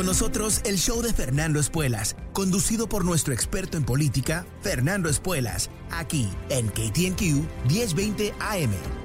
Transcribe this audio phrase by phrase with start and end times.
[0.00, 5.68] Con nosotros el show de Fernando Espuelas, conducido por nuestro experto en política, Fernando Espuelas,
[5.90, 8.99] aquí en KTNQ 1020 AM.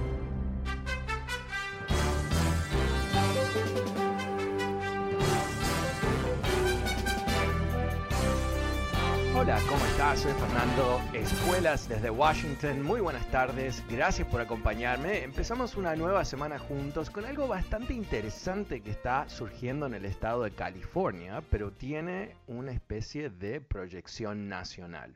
[9.55, 10.20] Hola, ¿cómo estás?
[10.20, 12.82] Soy Fernando Espuelas desde Washington.
[12.82, 15.23] Muy buenas tardes, gracias por acompañarme.
[15.23, 20.44] Empezamos una nueva semana juntos con algo bastante interesante que está surgiendo en el estado
[20.44, 25.14] de California, pero tiene una especie de proyección nacional.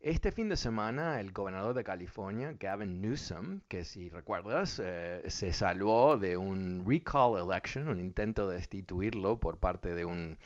[0.00, 5.52] Este fin de semana, el gobernador de California, Gavin Newsom, que si recuerdas, eh, se
[5.52, 10.38] salvó de un recall election, un intento de destituirlo por parte de un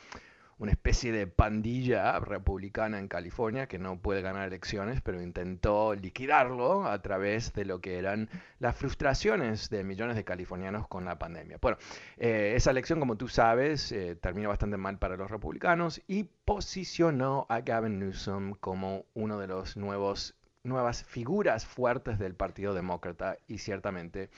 [0.61, 6.85] una especie de pandilla republicana en California que no puede ganar elecciones, pero intentó liquidarlo
[6.85, 11.57] a través de lo que eran las frustraciones de millones de californianos con la pandemia.
[11.59, 11.79] Bueno,
[12.17, 17.47] eh, esa elección, como tú sabes, eh, terminó bastante mal para los republicanos y posicionó
[17.49, 23.57] a Gavin Newsom como uno de los nuevos nuevas figuras fuertes del Partido Demócrata y
[23.57, 24.29] ciertamente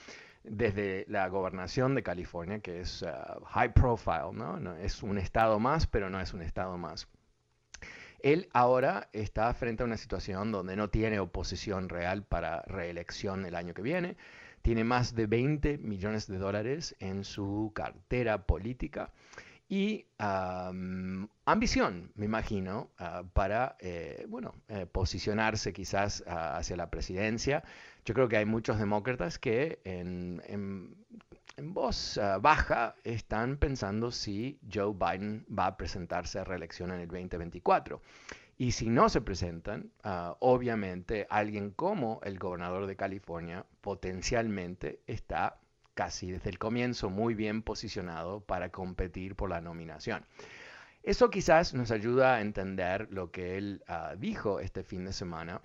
[0.44, 4.76] desde la gobernación de California, que es uh, high profile, ¿no?
[4.76, 7.08] Es un estado más, pero no es un estado más.
[8.20, 13.54] Él ahora está frente a una situación donde no tiene oposición real para reelección el
[13.54, 14.16] año que viene.
[14.62, 19.12] Tiene más de 20 millones de dólares en su cartera política
[19.74, 20.06] y
[21.46, 27.64] ambición, me imagino, ah, para eh, bueno, eh, posicionarse quizás ah, hacia la presidencia.
[28.04, 30.94] Yo creo que hay muchos demócratas que en,
[31.58, 37.08] voz ah, baja están pensando si Joe Biden va a presentarse a reelección en el
[37.08, 38.00] 2024.
[38.56, 39.90] Y si no se presentan,
[40.38, 45.58] obviamente alguien como el gobernador de California potencialmente está
[45.94, 50.24] casi desde el comienzo muy bien posicionado para competir por la nominación.
[51.02, 55.60] Eso quizás nos ayuda a entender lo que él ah, dijo este fin de semana.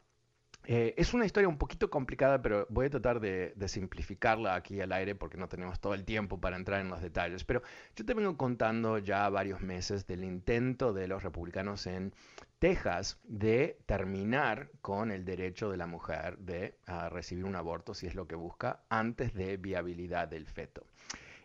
[0.72, 4.80] Eh, es una historia un poquito complicada, pero voy a tratar de, de, simplificarla aquí
[4.80, 7.44] al aire porque no tenemos todo el tiempo para entrar en los detalles.
[7.44, 7.63] Pero
[7.96, 12.13] yo te vengo contando ya varios meses del intento de los republicanos en
[12.59, 16.75] Texas de terminar con el derecho de la mujer de
[17.09, 20.86] recibir un aborto, si es lo que busca, antes de viabilidad del feto.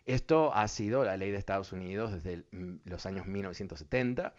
[0.05, 4.33] Esto ha sido la ley de Estados Unidos desde mm, los años 1970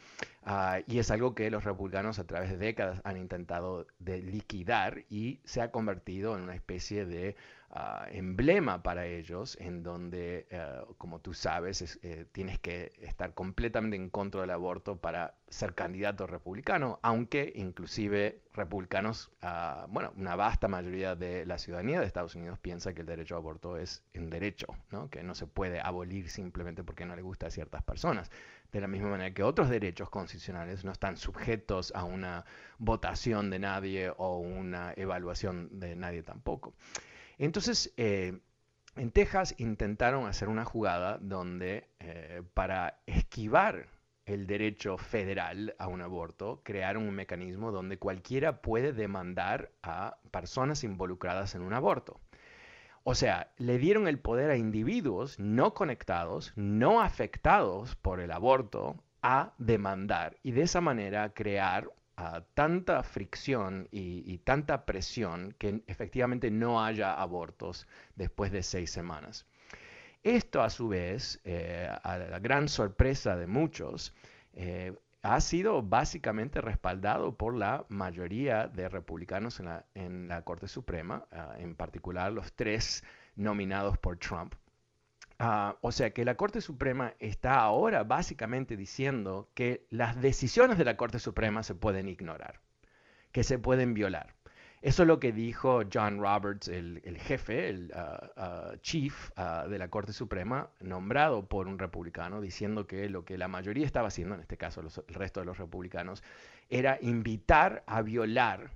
[0.44, 5.40] ah, y es algo que los republicanos a través de décadas han intentado liquidar y
[5.44, 7.34] se ha convertido en una especie de
[7.76, 13.96] ah, emblema para ellos en donde, eh, como tú sabes, eh, tienes que estar completamente
[13.96, 20.68] en contra del aborto para ser candidato republicano, aunque inclusive republicanos, ah, bueno, una vasta
[20.68, 24.30] mayoría de la ciudadanía de Estados Unidos piensa que el derecho a aborto es un
[24.30, 24.66] derecho,
[25.10, 28.30] que no se puede abolir simplemente porque no le gusta a ciertas personas.
[28.72, 32.44] De la misma manera que otros derechos constitucionales no están sujetos a una
[32.78, 36.74] votación de nadie o una evaluación de nadie tampoco.
[37.38, 38.40] Entonces, eh,
[38.96, 43.88] en Texas intentaron hacer una jugada donde eh, para esquivar
[44.24, 50.82] el derecho federal a un aborto, crearon un mecanismo donde cualquiera puede demandar a personas
[50.82, 52.20] involucradas en un aborto.
[53.04, 58.96] O sea, le dieron el poder a individuos no conectados, no afectados por el aborto,
[59.22, 66.50] a demandar y de esa manera crear ah, tanta fricción y, tanta presión que efectivamente
[66.50, 69.46] no haya abortos después de seis semanas.
[70.22, 74.12] Esto a su vez, eh, a la gran sorpresa de muchos,
[74.54, 74.92] eh,
[75.22, 79.60] ha sido básicamente respaldado por la mayoría de republicanos
[79.94, 83.02] en la, Corte Suprema, ah, en particular los tres
[83.34, 84.54] nominados por Trump.
[85.38, 90.84] Ah, o sea que la Corte Suprema está ahora básicamente diciendo que las decisiones de
[90.84, 92.60] la Corte Suprema se pueden ignorar,
[93.32, 94.34] que se pueden violar.
[94.82, 99.78] Eso es lo que dijo John Roberts, el, jefe, el uh, uh, chief uh, de
[99.78, 104.34] la Corte Suprema, nombrado por un republicano, diciendo que lo que la mayoría estaba haciendo,
[104.36, 106.22] en este caso el resto de los republicanos,
[106.70, 108.70] era invitar a violar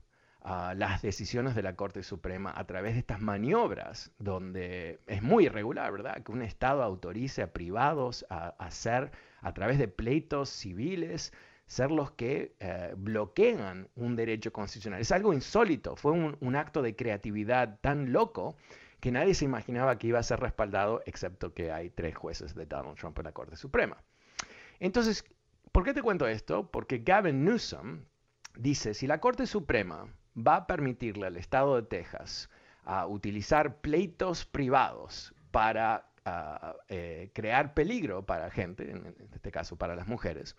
[0.45, 5.93] las decisiones de la Corte Suprema a través de estas maniobras, donde es muy irregular,
[5.93, 6.23] ¿verdad?
[6.23, 11.33] Que un Estado autorice a privados a hacer, a través de pleitos civiles,
[11.67, 15.01] ser los que eh, bloquean un derecho constitucional.
[15.01, 18.57] Es algo insólito, fue un, acto de creatividad tan loco
[18.99, 22.67] que nadie se imaginaba que iba a ser respaldado, excepto que hay tres jueces de
[22.67, 24.03] Donald Trump en la Corte Suprema.
[24.81, 25.25] Entonces,
[25.71, 26.69] ¿por qué te cuento esto?
[26.71, 28.05] Porque Gavin Newsom
[28.57, 30.09] dice, si la Corte Suprema
[30.47, 32.51] va a permitirle al Estado de Texas
[32.85, 39.95] a utilizar pleitos privados para ah, eh, crear peligro para gente, en este caso para
[39.95, 40.57] las mujeres,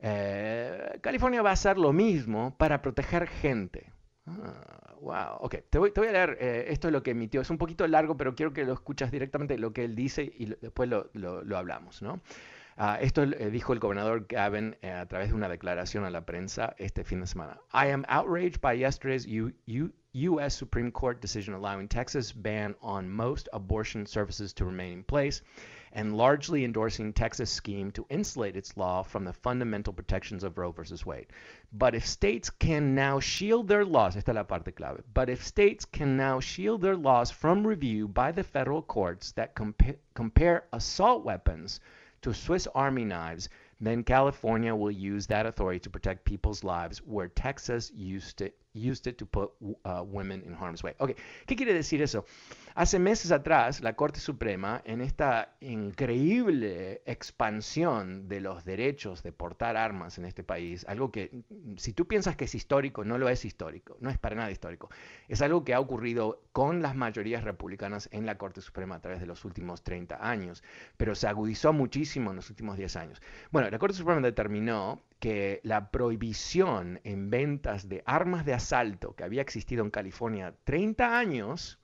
[0.00, 3.90] eh, California va a hacer lo mismo para proteger gente.
[4.26, 7.58] Ah, wow, ok, te voy, a leer, eh, esto es lo que emitió, es un
[7.58, 11.56] poquito largo, pero quiero que lo escuchas directamente lo que él dice y después lo,
[11.56, 12.20] hablamos, ¿no?
[12.76, 16.74] Ah, esto eh, dijo el gobernador Gavin a través de una declaración a la prensa
[16.78, 17.60] este fin de semana.
[17.72, 20.56] I am outraged by yesterday's U.S.
[20.56, 25.40] Supreme Court decision allowing Texas ban on most abortion services to remain in place
[25.92, 30.72] and largely endorsing Texas' scheme to insulate its law from the fundamental protections of Roe
[30.72, 30.82] v.
[31.06, 31.28] Wade.
[31.72, 35.44] But if states can now shield their laws, esta es la parte clave, but if
[35.44, 40.64] states can now shield their laws from review by the federal courts that compa- compare
[40.72, 41.78] assault weapons
[42.24, 47.28] to Swiss Army knives, then California will use that authority to protect people's lives where
[47.28, 49.50] Texas used it, used it to put
[49.84, 50.94] uh, women in harm's way.
[50.98, 51.16] Okay,
[51.46, 52.24] ¿qué quiere decir eso?
[52.76, 59.76] Hace meses atrás, la Corte Suprema, en esta increíble expansión de los derechos de portar
[59.76, 61.30] armas en este país, algo que
[61.76, 64.90] si tú piensas que es histórico, no lo es histórico, no es para nada histórico,
[65.28, 69.20] es algo que ha ocurrido con las mayorías republicanas en la Corte Suprema a través
[69.20, 70.64] de los últimos 30 años,
[70.96, 73.22] pero se agudizó muchísimo en los últimos 10 años.
[73.52, 79.24] Bueno, la Corte Suprema determinó que la prohibición en ventas de armas de asalto que
[79.24, 81.78] había existido en California 30 años,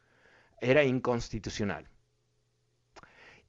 [0.60, 1.88] era inconstitucional.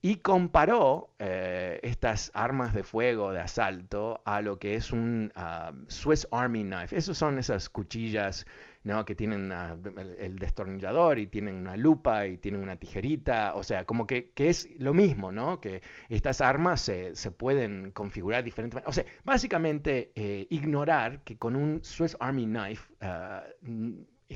[0.01, 5.73] Y comparó eh, estas armas de fuego de asalto a lo que es un ah,
[5.89, 6.95] Swiss Army Knife.
[6.95, 8.45] Esas son esas cuchillas
[8.83, 9.05] ¿no?
[9.05, 9.77] que tienen ah,
[10.17, 13.55] el, destornillador y tienen una lupa y tienen una tijerita.
[13.55, 15.59] O sea, como que, es lo mismo, ¿no?
[15.59, 18.89] Que estas armas se, pueden configurar diferentemente.
[18.89, 23.43] O sea, básicamente eh, ignorar que con un Swiss Army Knife ah,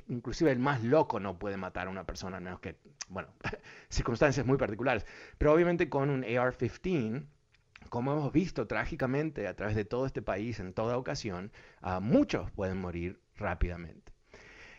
[0.07, 2.77] inclusive el más loco no puede matar a una persona, a menos que,
[3.09, 3.30] bueno,
[3.89, 5.06] circunstancias muy particulares.
[5.38, 7.25] Pero obviamente con un AR-15,
[7.89, 11.51] como hemos visto trágicamente a través de todo este país en toda ocasión,
[12.01, 14.14] muchos pueden morir rápidamente.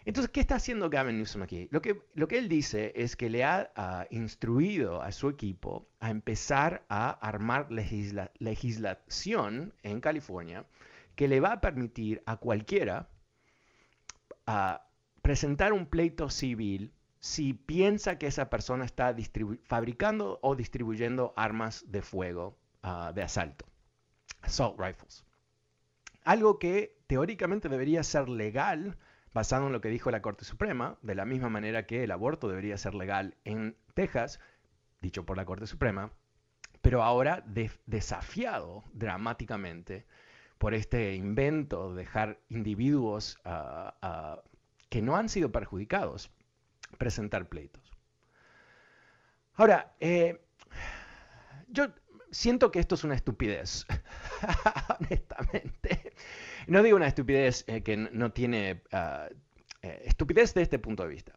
[0.06, 1.66] Entonces, ¿qué está haciendo Gavin Newsom aquí?
[1.72, 6.10] Lo que, lo que él dice es que le ha instruido a su equipo a
[6.10, 7.66] empezar a armar
[8.38, 10.64] legislación en California
[11.16, 13.08] que le va a permitir a cualquiera
[15.22, 19.12] presentar un pleito civil si piensa que esa persona está
[19.64, 23.66] fabricando o distribuyendo armas de fuego ah, de asalto,
[24.42, 25.24] assault rifles.
[26.22, 28.96] Algo que teóricamente debería ser legal
[29.36, 32.48] basado en lo que dijo la Corte Suprema, de la misma manera que el aborto
[32.48, 34.40] debería ser legal en Texas,
[35.02, 36.10] dicho por la Corte Suprema,
[36.80, 37.44] pero ahora
[37.84, 40.06] desafiado dramáticamente
[40.56, 44.40] por este invento de dejar individuos uh,
[44.88, 46.30] que no han sido perjudicados
[46.96, 47.92] presentar pleitos.
[49.52, 50.40] Ahora, eh,
[51.68, 51.88] yo
[52.30, 53.84] siento que esto es una estupidez,
[54.98, 56.14] honestamente.
[56.66, 59.28] No digo una estupidez eh, que no tiene ah,
[59.82, 61.32] eh, estupidez de este punto de vista.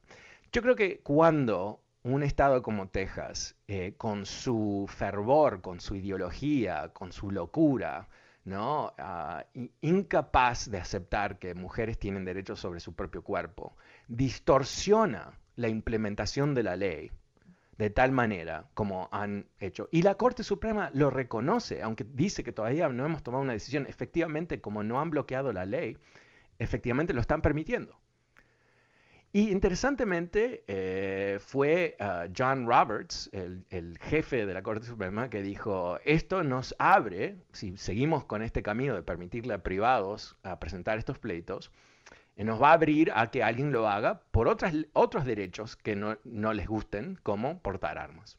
[0.51, 3.55] Yo creo que cuando un estado como Texas,
[3.97, 8.07] con su fervor, con su ideología, con su locura,
[8.45, 8.93] ¿no?
[8.97, 9.45] Ah,
[9.81, 13.75] incapaz de aceptar que mujeres tienen derechos sobre su propio cuerpo,
[14.07, 17.11] distorsiona la implementación de la ley
[17.79, 19.87] de tal manera como han hecho.
[19.89, 23.87] Y la Corte Suprema lo reconoce, aunque dice que todavía no hemos tomado una decisión.
[23.87, 25.97] Efectivamente, como no han bloqueado la ley,
[26.59, 27.97] efectivamente lo están permitiendo.
[29.31, 35.99] Y interesantemente eh, fue ah, John Roberts, el, jefe de la Corte Suprema, que dijo,
[36.03, 41.17] esto nos abre, si seguimos con este camino de permitirle a privados a presentar estos
[41.17, 41.71] pleitos,
[42.43, 46.17] nos va a abrir a que alguien lo haga por otras, otros derechos que no,
[46.23, 48.37] no les gusten, como portar armas.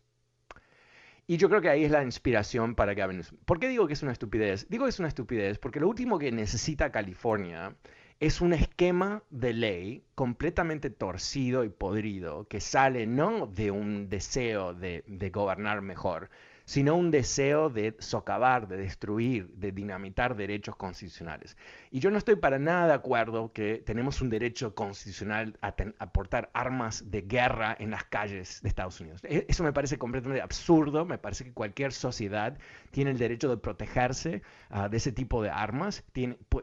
[1.26, 4.02] Y yo creo que ahí es la inspiración para que ¿Por qué digo que es
[4.02, 4.69] una estupidez?
[4.69, 7.76] Digo que es una estupidez porque lo último que necesita California
[8.21, 14.75] es un esquema de ley completamente torcido y podrido que sale no de un deseo
[14.75, 16.30] de, gobernar mejor,
[16.71, 21.57] sino un deseo de socavar, de destruir, de dinamitar derechos constitucionales.
[21.91, 25.75] Y yo no estoy para nada de acuerdo que tenemos un derecho constitucional a,
[26.12, 29.21] portar armas de guerra en las calles de Estados Unidos.
[29.25, 32.57] E, eso me parece completamente absurdo, me parece que cualquier sociedad
[32.93, 36.05] tiene el derecho de protegerse ah, de ese tipo de armas.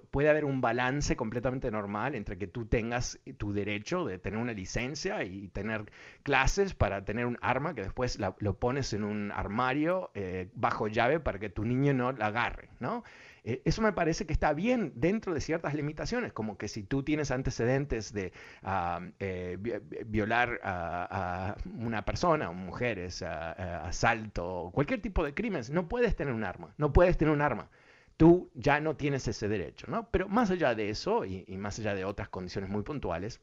[0.10, 4.54] puede haber un balance completamente normal entre que tú tengas tu derecho de tener una
[4.54, 5.92] licencia y tener
[6.24, 11.20] clases para tener un arma que después lo pones en un armario eh, bajo llave
[11.20, 13.04] para que tu niño no la agarre, ¿no?
[13.44, 17.04] Eh, eso me parece que está bien dentro de ciertas limitaciones, como que si tú
[17.04, 19.58] tienes antecedentes de ah, eh,
[20.06, 26.74] violar a, una persona, mujeres, asalto, cualquier tipo de crímenes, no puedes tener un arma,
[26.77, 27.70] no puedes tener un arma
[28.18, 30.10] tú ya no tienes ese derecho, ¿no?
[30.10, 33.39] Pero más allá de eso, y, más allá de otras condiciones muy puntuales,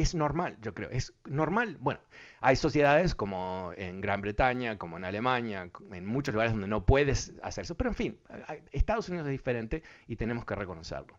[0.00, 0.88] es normal, yo creo.
[0.90, 1.76] Es normal.
[1.78, 2.00] Bueno,
[2.40, 7.34] hay sociedades como en Gran Bretaña, como en Alemania, en muchos lugares donde no puedes
[7.42, 7.76] hacer eso.
[7.76, 8.18] Pero en fin,
[8.72, 11.18] Estados Unidos es diferente y tenemos que reconocerlo.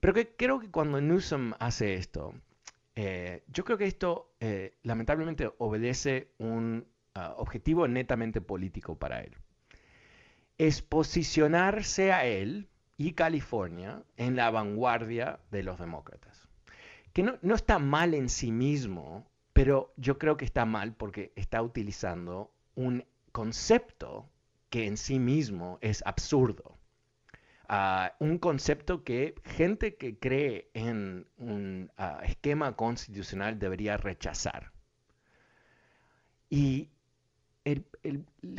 [0.00, 2.34] Pero que, creo que cuando Newsom hace esto,
[2.96, 9.36] eh, yo creo que esto eh, lamentablemente obedece un ah, objetivo netamente político para él.
[10.56, 16.33] Es posicionarse a él y California en la vanguardia de los demócratas
[17.14, 21.62] que no, está mal en sí mismo, pero yo creo que está mal porque está
[21.62, 24.28] utilizando un concepto
[24.68, 26.76] que en sí mismo es absurdo.
[27.68, 34.72] Ah, un concepto que gente que cree en un ah, esquema constitucional debería rechazar.
[36.50, 36.90] Y
[37.64, 37.86] el,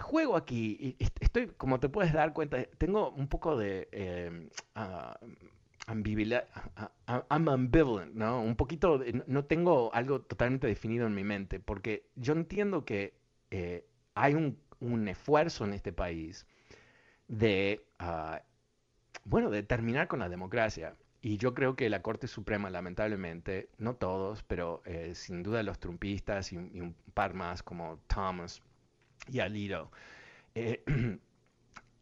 [0.02, 5.20] juego aquí, estoy, como te puedes dar cuenta, tengo un poco de eh, ah,
[5.88, 8.42] I'm ambivalent, ¿no?
[8.42, 13.14] Un poquito, no tengo algo totalmente definido en mi mente, porque yo entiendo que
[13.52, 14.58] eh, hay un,
[15.08, 16.46] esfuerzo en este país
[17.28, 18.42] de, ah,
[19.26, 20.96] bueno, de terminar con la democracia.
[21.22, 25.80] Y yo creo que la Corte Suprema, lamentablemente, no todos, pero eh, sin duda los
[25.80, 28.62] trumpistas y, un par más como Thomas
[29.28, 29.92] y Alito,
[30.56, 30.84] eh,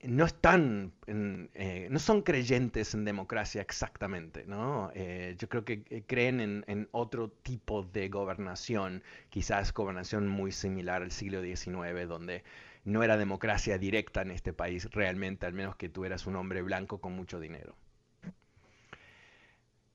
[0.03, 4.91] no están, eh, no son creyentes en democracia exactamente, ¿no?
[4.95, 11.01] Eh, yo creo que eh, creen en, otro tipo de gobernación, quizás gobernación muy similar
[11.01, 12.43] al siglo XIX, donde
[12.83, 16.62] no era democracia directa en este país realmente, al menos que tú eras un hombre
[16.62, 17.75] blanco con mucho dinero.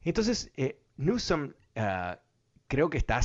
[0.03, 0.51] Entonces,
[0.97, 2.19] Newsom ah,
[2.69, 3.21] creo que está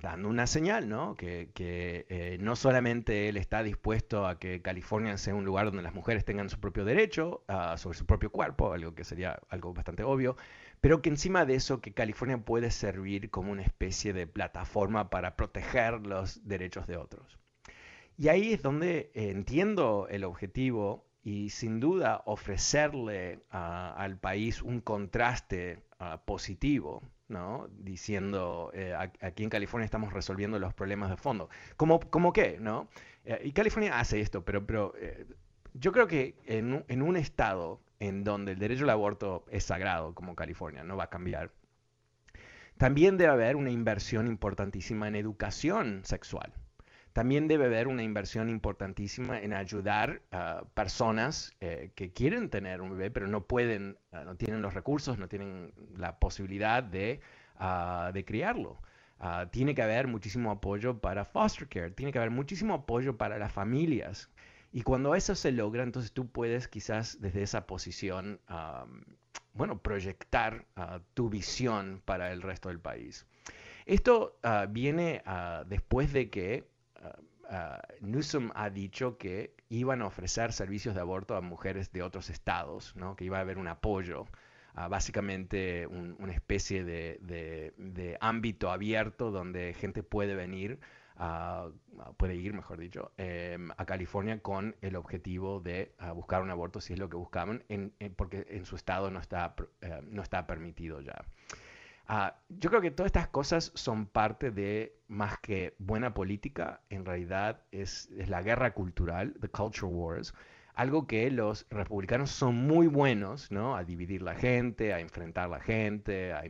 [0.00, 1.14] dando una señal, ¿no?
[1.14, 5.94] Que, eh, no solamente él está dispuesto a que California sea un lugar donde las
[5.94, 10.02] mujeres tengan su propio derecho uh, sobre su propio cuerpo, algo que sería algo bastante
[10.02, 10.36] obvio,
[10.80, 15.36] pero que encima de eso que California puede servir como una especie de plataforma para
[15.36, 17.38] proteger los derechos de otros.
[18.16, 23.56] Y ahí es donde entiendo el objetivo y sin duda ofrecerle uh,
[23.96, 27.68] al país un contraste uh, positivo ¿no?
[27.78, 31.48] Diciendo, eh, aquí en California estamos resolviendo los problemas de fondo.
[31.76, 32.58] ¿Cómo, cómo qué?
[32.60, 32.88] ¿no?
[33.24, 35.26] Eh, y California hace esto, pero, pero eh,
[35.74, 40.14] yo creo que en, en, un estado en donde el derecho al aborto es sagrado,
[40.14, 41.50] como California, no va a cambiar,
[42.76, 46.52] también debe haber una inversión importantísima en educación sexual.
[47.16, 52.90] También debe haber una inversión importantísima en ayudar a personas eh, que quieren tener un
[52.90, 57.22] bebé, pero no pueden, ah, no tienen los recursos, no tienen la posibilidad de,
[57.54, 58.82] ah, de criarlo.
[59.18, 63.38] Ah, tiene que haber muchísimo apoyo para foster care, tiene que haber muchísimo apoyo para
[63.38, 64.28] las familias.
[64.70, 68.40] Y cuando eso se logra, entonces tú puedes quizás desde esa posición,
[69.54, 70.66] bueno, proyectar
[71.14, 73.26] tu visión para el resto del país.
[73.86, 75.22] Esto viene
[75.66, 76.75] después de que uh,
[78.00, 82.94] Newsom ha dicho que iban a ofrecer servicios de aborto a mujeres de otros estados,
[82.96, 83.16] ¿no?
[83.16, 84.26] que iba a haber un apoyo,
[84.74, 90.80] básicamente una especie de, ámbito abierto donde gente puede venir,
[92.18, 96.92] puede ir, mejor dicho, em, a California con el objetivo de buscar un aborto si
[96.92, 97.64] es lo que buscaban,
[98.16, 101.24] porque en su estado no está, eh, no está permitido ya.
[102.08, 107.04] Ah, yo creo que todas estas cosas son parte de, más que buena política, en
[107.04, 110.32] realidad es, la guerra cultural, the culture wars,
[110.74, 113.76] algo que los republicanos son muy buenos, ¿no?
[113.76, 116.44] A dividir la gente, a enfrentar la gente, a,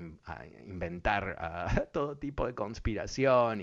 [0.67, 3.61] inventar todo tipo de conspiración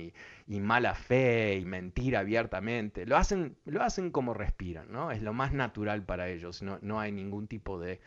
[0.48, 3.06] y, mala fe y mentir abiertamente.
[3.06, 5.12] Lo hacen, lo hacen como respiran, ¿no?
[5.12, 8.00] Es lo más natural para ellos, no, no hay ningún tipo de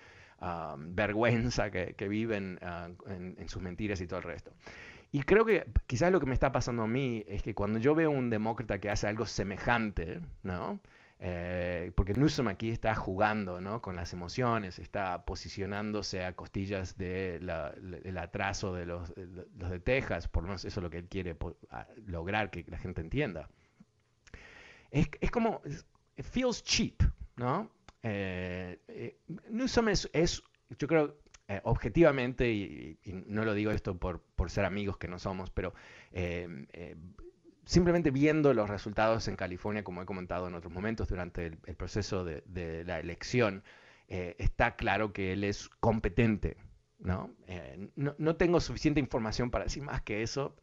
[0.79, 4.53] vergüenza que, viven ah, en, sus mentiras y todo el resto.
[5.13, 7.95] Y creo que quizás lo que me está pasando a mí es que cuando yo
[7.95, 10.81] veo un demócrata que hace algo semejante, ¿no?
[11.19, 13.81] Eh, porque Newsom aquí está jugando ¿no?
[13.81, 17.49] con las emociones, está posicionándose a costillas del
[18.19, 21.35] atraso de los, de Texas, por lo menos eso es lo que él quiere
[22.07, 23.49] lograr que la gente entienda.
[24.91, 25.63] Es, es como,
[26.17, 27.03] it feels cheap,
[27.37, 27.71] ¿no?
[28.09, 29.19] Eh, eh,
[29.51, 30.45] Newsom es, es,
[30.79, 31.17] yo creo,
[31.49, 35.75] eh, objetivamente, y, no lo digo esto por, ser amigos que no somos, pero
[37.65, 42.25] simplemente viendo los resultados en California, como he comentado en otros momentos durante el, proceso
[42.25, 43.65] de, la elección,
[44.07, 46.57] está claro que él es competente.
[46.99, 47.35] ¿no?
[47.97, 48.37] ¿no?
[48.37, 50.55] tengo suficiente información para decir más que eso.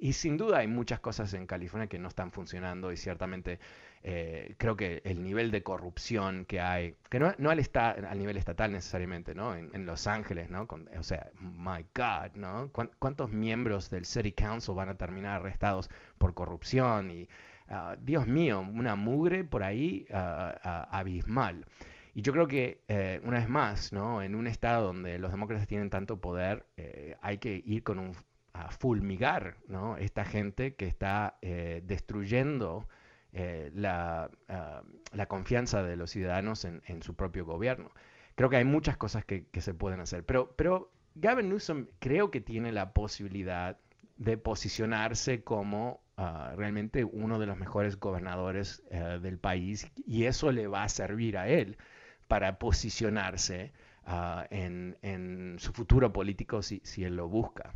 [0.00, 3.60] y sin duda hay muchas cosas en California que no están funcionando y ciertamente
[4.02, 8.38] eh, creo que el nivel de corrupción que hay, que no, no al, al nivel
[8.38, 9.54] estatal necesariamente, ¿no?
[9.54, 10.66] En, Los Ángeles, ¿no?
[10.98, 12.70] o sea, my God, ¿no?
[12.98, 17.10] ¿Cuántos miembros del City Council van a terminar arrestados por corrupción?
[17.10, 17.28] Y,
[17.68, 21.66] ah, Dios mío, una mugre por ahí ah, ah, abismal.
[22.14, 24.22] Y yo creo que, eh, una vez más, ¿no?
[24.22, 28.16] En un estado donde los demócratas tienen tanto poder, eh, hay que ir con un
[28.52, 29.96] a fulmigar, ¿no?
[29.96, 32.88] Esta gente que está destruyendo
[33.32, 34.28] eh, ah,
[35.12, 37.90] la, confianza de los ciudadanos en, su propio gobierno.
[38.34, 42.40] Creo que hay muchas cosas que, se pueden hacer, pero, pero Gavin Newsom creo que
[42.40, 43.78] tiene la posibilidad
[44.16, 50.52] de posicionarse como ah, realmente uno de los mejores gobernadores eh, del país y eso
[50.52, 51.78] le va a servir a él
[52.28, 53.72] para posicionarse
[54.04, 57.74] ah, en, su futuro político si él lo busca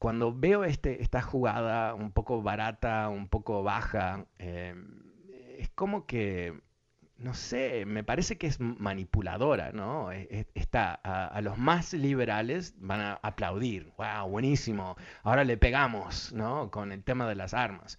[0.00, 4.74] cuando veo este, esta jugada un poco barata, un poco baja, eh,
[5.58, 6.58] es como que,
[7.18, 10.10] no sé, me parece que es manipuladora, ¿no?
[10.10, 16.32] E, e, está, a, los más liberales van a aplaudir, wow, buenísimo, ahora le pegamos,
[16.32, 16.70] ¿no?
[16.70, 17.98] Con el tema de las armas.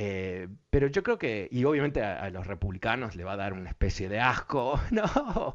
[0.00, 3.68] Eh, pero yo creo que, y obviamente a, los republicanos le va a dar una
[3.68, 5.54] especie de asco, ¿no?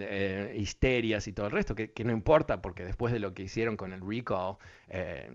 [0.00, 3.76] Eh, histerias y todo el resto, que, no importa, porque después de lo que hicieron
[3.76, 4.56] con el recall,
[4.88, 5.30] eh,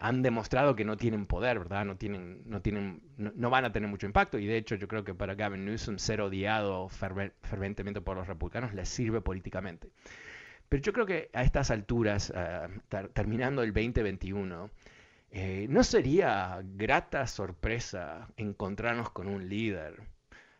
[0.00, 1.86] han demostrado que no tienen poder, ¿verdad?
[1.86, 5.02] No, tienen, no, tienen, no, van a tener mucho impacto, y de hecho yo creo
[5.02, 9.88] que para Gavin Newsom ser odiado ferventemente por los republicanos les sirve políticamente.
[10.68, 12.30] Pero yo creo que a estas alturas,
[13.14, 14.70] terminando el 2021,
[15.30, 20.00] eh, ¿No sería grata sorpresa encontrarnos con un líder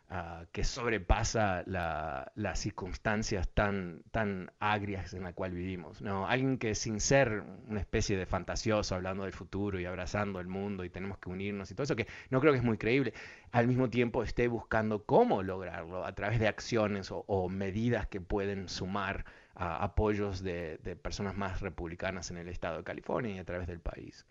[0.09, 6.03] ah, que sobrepasa las circunstancias tan, tan agrias en las cuales vivimos?
[6.03, 6.27] ¿no?
[6.27, 10.85] Alguien que sin ser una especie de fantasioso hablando del futuro y abrazando el mundo
[10.85, 13.13] y tenemos que unirnos y todo eso, que no creo que es muy creíble,
[13.51, 18.69] al mismo tiempo esté buscando cómo lograrlo a través de acciones o, medidas que pueden
[18.69, 23.79] sumar apoyos de personas más republicanas en el estado de California y a través del
[23.79, 24.27] país.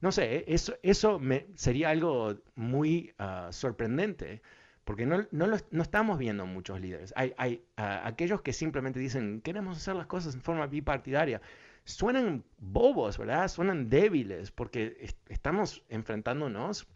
[0.00, 1.20] No sé, e, eso, eso
[1.54, 4.42] sería algo muy ah, sorprendente,
[4.84, 7.12] porque no, no, estamos viendo muchos líderes.
[7.16, 11.40] Hay, hay ah, aquellos que simplemente dicen, queremos hacer las cosas en forma bipartidaria.
[11.84, 13.48] Suenan bobos, ¿verdad?
[13.48, 16.88] Suenan débiles, porque estamos enfrentándonos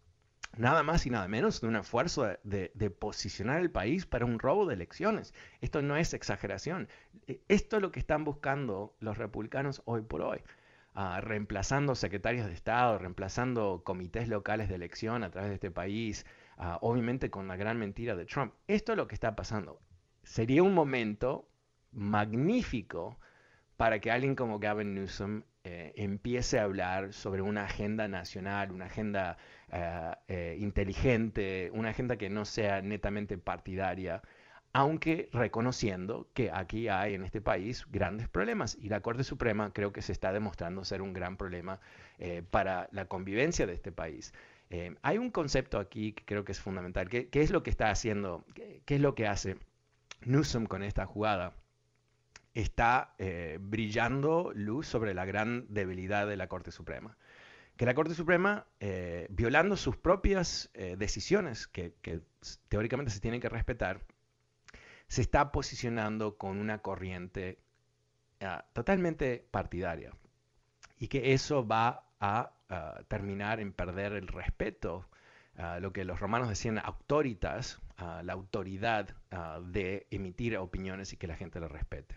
[0.56, 4.38] nada más y nada menos de un esfuerzo de, de, posicionar el país para un
[4.38, 5.34] robo de elecciones.
[5.60, 6.88] Esto no es exageración.
[7.26, 10.42] E, esto es lo que están buscando los republicanos hoy por hoy.
[10.96, 16.24] Ah, reemplazando secretarios de Estado, reemplazando comités locales de elección a través de este país,
[16.56, 18.54] ah, obviamente con la gran mentira de Trump.
[18.68, 19.80] Esto es lo que está pasando.
[20.22, 21.48] Sería un momento
[21.90, 23.18] magnífico
[23.76, 28.84] para que alguien como Gavin Newsom eh, empiece a hablar sobre una agenda nacional, una
[28.86, 29.36] agenda
[29.72, 34.22] ah, eh, inteligente, una agenda que no sea netamente partidaria,
[34.74, 39.92] aunque reconociendo que aquí hay en este país grandes problemas y la Corte Suprema creo
[39.92, 41.78] que se está demostrando ser un gran problema
[42.18, 44.34] eh, para la convivencia de este país.
[44.70, 47.08] Eh, hay un concepto aquí que creo que es fundamental.
[47.08, 48.44] ¿Qué, es lo que está haciendo?
[48.54, 49.58] Qué, es lo que hace
[50.22, 51.54] Newsom con esta jugada?
[52.52, 57.16] Está eh, brillando luz sobre la gran debilidad de la Corte Suprema.
[57.76, 58.68] Que la Corte Suprema,
[59.30, 61.92] violando sus propias decisiones, que
[62.68, 64.00] teóricamente se tienen que respetar,
[65.08, 67.58] se está posicionando con una corriente
[68.40, 70.12] ah, totalmente partidaria
[70.98, 75.08] y que eso va a ah, terminar en perder el respeto,
[75.58, 77.80] uh, lo que los romanos decían autoritas,
[78.22, 79.14] la autoridad
[79.62, 82.16] de emitir opiniones y que la gente lo respete.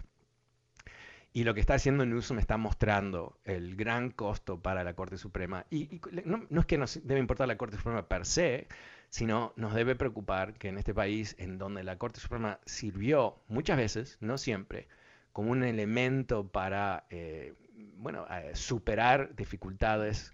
[1.37, 5.67] Y lo que está haciendo Newsom está mostrando el gran costo para la Corte Suprema.
[5.69, 8.67] Y, no, no, es que nos debe importar la Corte Suprema per se,
[9.09, 13.77] sino nos debe preocupar que en este país, en donde la Corte Suprema sirvió muchas
[13.77, 14.87] veces, no siempre,
[15.33, 17.53] como un elemento para eh,
[17.97, 20.33] bueno, eh, superar dificultades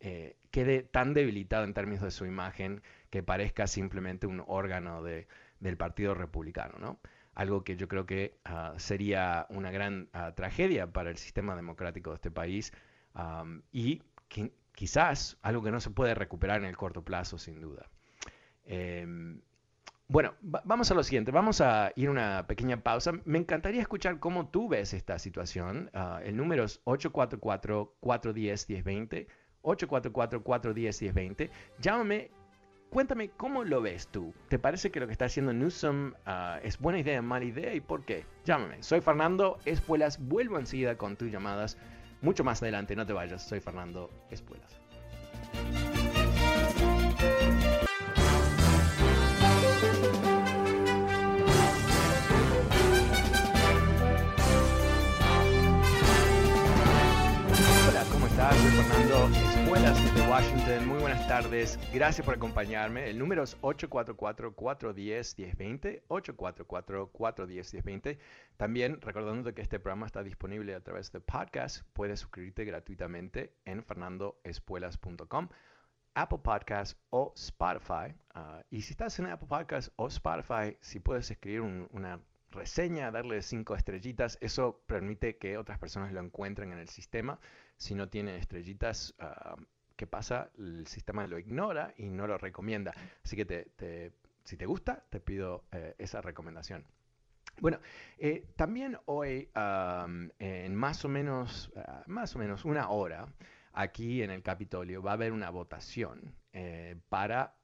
[0.00, 5.26] eh, quede tan debilitado en términos de su imagen que parezca simplemente un órgano de,
[5.60, 6.98] del Partido Republicano, ¿no?
[7.34, 12.10] Algo que yo creo que ah, sería una gran ah, tragedia para el sistema democrático
[12.10, 12.72] de este país
[13.72, 14.02] y
[14.74, 17.88] quizás algo que no se puede recuperar en el corto plazo, sin duda.
[18.64, 19.40] Em,
[20.08, 23.12] bueno, vamos a lo siguiente, vamos a ir a una pequeña pausa.
[23.24, 25.88] Me encantaría escuchar cómo tú ves esta situación.
[25.94, 29.28] Ah, el número es 844-410-1020.
[29.62, 31.50] 844-410-1020.
[31.78, 32.32] Llámame,
[32.90, 34.34] cuéntame cómo lo ves tú.
[34.48, 37.80] ¿Te parece que lo que está haciendo Newsom uh, es buena idea, mala idea y
[37.80, 38.26] por qué?
[38.44, 38.82] Llámame.
[38.82, 40.18] Soy Fernando Espuelas.
[40.18, 41.78] Vuelvo enseguida con tus llamadas.
[42.22, 43.42] Mucho más adelante, no te vayas.
[43.42, 44.70] Soy Fernando Espuelas.
[59.90, 60.86] Escuelas de Washington.
[60.86, 61.76] Muy buenas tardes.
[61.92, 63.10] Gracias por acompañarme.
[63.10, 66.02] El número es 844-410-1020.
[66.06, 68.16] 844-410-1020.
[68.56, 71.84] También recordando que este programa está disponible a través de podcast.
[71.92, 75.48] Puedes suscribirte gratuitamente en fernandoespuelas.com.
[76.14, 78.14] Apple Podcast o Spotify.
[78.34, 82.20] Ah, y si estás en Apple Podcast o Spotify, si puedes escribir una
[82.52, 87.40] reseña, darle cinco estrellitas, eso permite que otras personas lo encuentren en el sistema
[87.80, 89.56] si no tiene estrellitas, ah,
[90.00, 90.48] ¿qué pasa?
[90.56, 92.94] El sistema lo ignora y no lo recomienda.
[93.22, 96.86] Así que si te gusta, te pido eh, esa recomendación.
[97.60, 97.80] Bueno,
[98.16, 99.50] eh, también hoy,
[100.38, 103.26] en más o, menos, ah, más o menos una hora,
[103.74, 107.56] aquí en el Capitolio va a haber una votación eh, para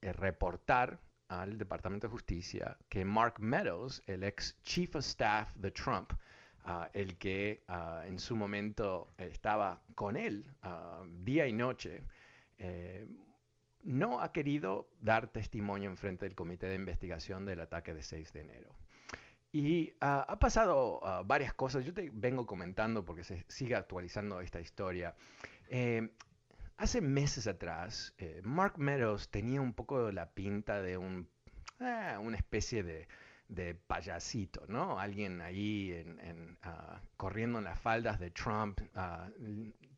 [0.00, 6.14] reportar al Departamento de Justicia que Mark Meadows, el ex Chief of Staff de Trump,
[6.92, 7.62] el que
[8.06, 10.44] en su momento estaba con él
[11.22, 12.02] día y noche,
[12.58, 13.06] eh,
[13.82, 18.32] no ha querido dar testimonio en frente del comité de investigación del ataque de 6
[18.32, 18.74] de enero.
[19.52, 25.14] Y ha pasado varias cosas, yo te vengo comentando porque se sigue actualizando esta historia.
[25.68, 26.10] Eh,
[26.76, 31.28] hace meses atrás, eh, Mark Meadows tenía un poco la pinta de un,
[31.78, 33.08] una especie de
[33.48, 34.98] de payasito, ¿no?
[34.98, 36.04] Alguien ahí
[36.62, 39.30] ah, corriendo en las faldas de Trump, uh,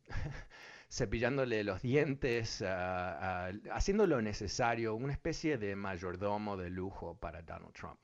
[0.89, 7.73] cepillándole los dientes, uh, haciendo lo necesario, una especie de mayordomo de lujo para Donald
[7.73, 7.99] Trump.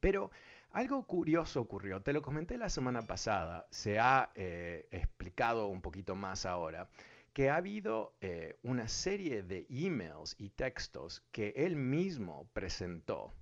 [0.00, 0.30] Pero
[0.76, 6.14] algo curioso ocurrió, te lo comenté la semana pasada, se ha eh, explicado un poquito
[6.14, 6.90] más ahora,
[7.32, 13.32] que ha habido eh, una serie de emails y textos que él mismo presentó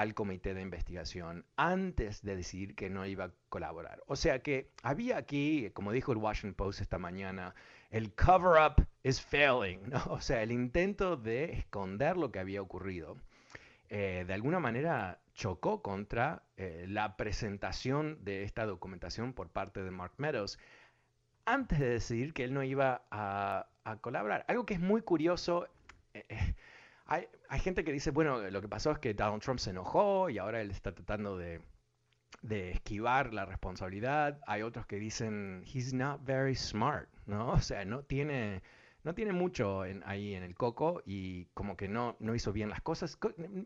[0.00, 4.02] al comité de investigación antes de decidir que no iba a colaborar.
[4.06, 7.54] O sea que había aquí, como dijo el Washington Post esta mañana,
[7.90, 10.02] el cover-up is failing, ¿no?
[10.08, 13.18] o sea, el intento de esconder lo que había ocurrido.
[13.90, 19.90] Eh, de alguna manera chocó contra eh, la presentación de esta documentación por parte de
[19.90, 20.58] Mark Meadows
[21.44, 23.66] antes de decidir que él no iba a,
[24.00, 24.46] colaborar.
[24.48, 25.68] Algo que es muy curioso.
[26.14, 26.54] Eh,
[27.10, 27.26] hay,
[27.60, 30.60] gente que dice, bueno, lo que pasó es que Donald Trump se enojó y ahora
[30.60, 31.60] él está tratando de,
[32.48, 34.38] esquivar la responsabilidad.
[34.46, 37.50] Hay otros que dicen, he's not very smart, ¿no?
[37.52, 38.62] O sea, no tiene,
[39.02, 42.80] no tiene mucho ahí en el coco y como que no, no hizo bien las
[42.80, 43.18] cosas.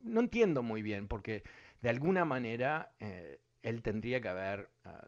[0.02, 1.44] No entiendo muy bien porque
[1.82, 5.06] de alguna manera eh, él tendría que haber ah,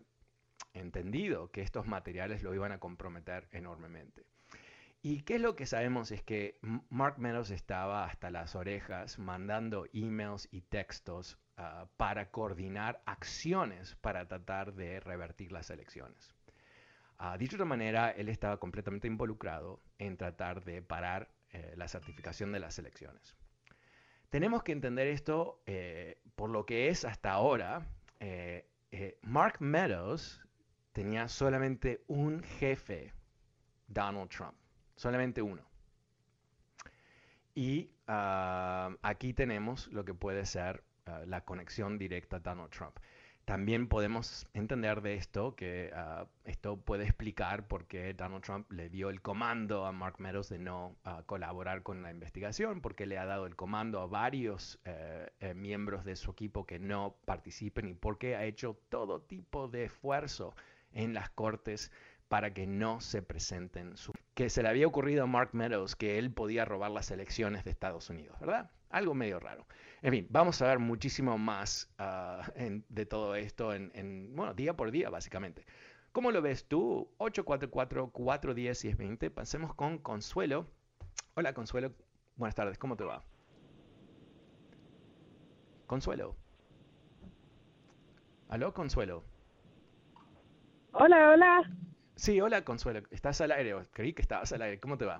[0.75, 4.27] entendido que estos materiales lo iban a comprometer enormemente.
[5.09, 6.11] ¿Y qué es lo que sabemos?
[6.11, 6.59] Es que
[6.91, 14.27] Mark Meadows estaba hasta las orejas mandando emails y textos ah, para coordinar acciones para
[14.27, 16.35] tratar de revertir las elecciones.
[17.21, 21.87] Uh, dicho de otra manera, él estaba completamente involucrado en tratar de parar eh, la
[21.87, 23.37] certificación de las elecciones.
[24.29, 27.87] Tenemos que entender esto eh, por lo que es hasta ahora.
[28.19, 28.67] Eh,
[29.23, 30.45] Mark Meadows
[30.91, 33.13] tenía solamente un jefe,
[33.87, 34.57] Donald Trump
[34.97, 35.63] solamente uno.
[37.55, 42.99] Y ah, aquí tenemos lo que puede ser ah, la conexión directa a Donald Trump.
[43.47, 48.91] También podemos entender de esto que ah, esto puede explicar por qué Donald Trump le
[48.91, 53.25] dio el comando a Mark Meadows de no colaborar con la investigación, porque le ha
[53.25, 57.95] dado el comando a varios eh, eh, miembros de su equipo que no participen y
[57.95, 60.55] porque ha hecho todo tipo de esfuerzo
[60.93, 61.93] en las cortes
[62.29, 64.13] para que no se presenten su...
[64.35, 67.71] que se le había ocurrido a Mark Meadows que él podía robar las elecciones de
[67.71, 68.71] Estados Unidos, ¿verdad?
[68.91, 69.67] Algo medio raro.
[70.03, 74.91] En fin, vamos a ver muchísimo más ah, de todo esto en, bueno, día por
[74.91, 75.65] día, básicamente.
[76.13, 77.11] ¿Cómo lo ves tú?
[77.19, 79.31] 844-410-1020.
[79.31, 80.67] Pasemos con Consuelo.
[81.35, 81.93] Hola Consuelo,
[82.37, 83.23] buenas tardes, ¿cómo te va?
[85.87, 86.35] Consuelo.
[88.49, 89.25] ¿Aló, Consuelo?
[90.93, 91.71] Hola, hola.
[92.17, 95.19] Sí, hola Consuelo, estás al aire, creí que estabas al aire, ¿cómo te va?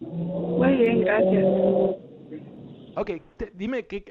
[0.00, 1.44] Muy bien, gracias.
[2.96, 3.10] Ok,
[3.54, 4.04] dime qué...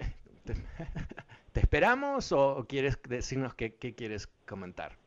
[1.53, 4.97] Te, esperamos o, quieres decirnos qué, quieres comentar?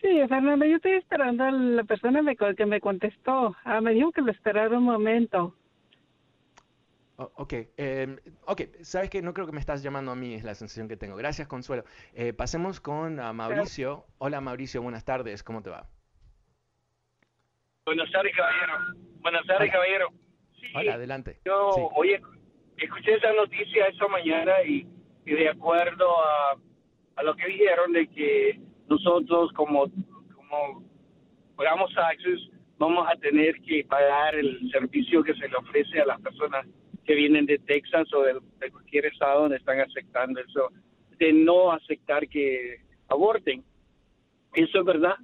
[0.00, 2.22] Sí, Fernando, yo estoy esperando a la persona
[2.56, 3.56] que me contestó.
[3.64, 5.56] Ah, me dijo que lo esperara un momento.
[7.22, 10.42] Oh, ok, eh, ok, sabes que no creo que me estás llamando a mí, es
[10.42, 11.16] la sensación que tengo.
[11.16, 11.84] Gracias, Consuelo.
[12.14, 14.06] Eh, pasemos con Mauricio.
[14.16, 15.86] Hola, Mauricio, buenas tardes, ¿cómo te va?
[17.84, 18.72] Buenas tardes, caballero.
[19.20, 20.08] Buenas tardes, caballero.
[20.74, 21.40] Hola, adelante.
[21.44, 22.22] Yo, oye,
[22.78, 24.88] escuché esa noticia esta mañana y,
[25.26, 26.56] de acuerdo a,
[27.16, 29.90] a, lo que dijeron de que nosotros como,
[30.34, 30.82] como
[31.54, 36.20] pagamos taxes, vamos a tener que pagar el servicio que se le ofrece a las
[36.22, 36.66] personas
[37.10, 40.70] que vienen de Texas o de, cualquier estado donde están aceptando eso,
[41.18, 43.64] de no aceptar que aborten.
[44.54, 45.16] Eso es verdad.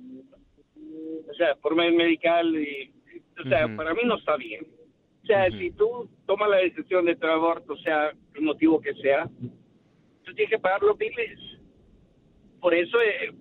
[1.31, 2.93] O sea, por medio medical, y,
[3.39, 4.67] o sea, para mí no está bien.
[5.23, 9.31] O sea, si tú tomas la decisión de tu aborto, sea el motivo que sea,
[10.25, 11.39] tú tienes que pagar los biles.
[12.61, 13.33] Por eso, eh,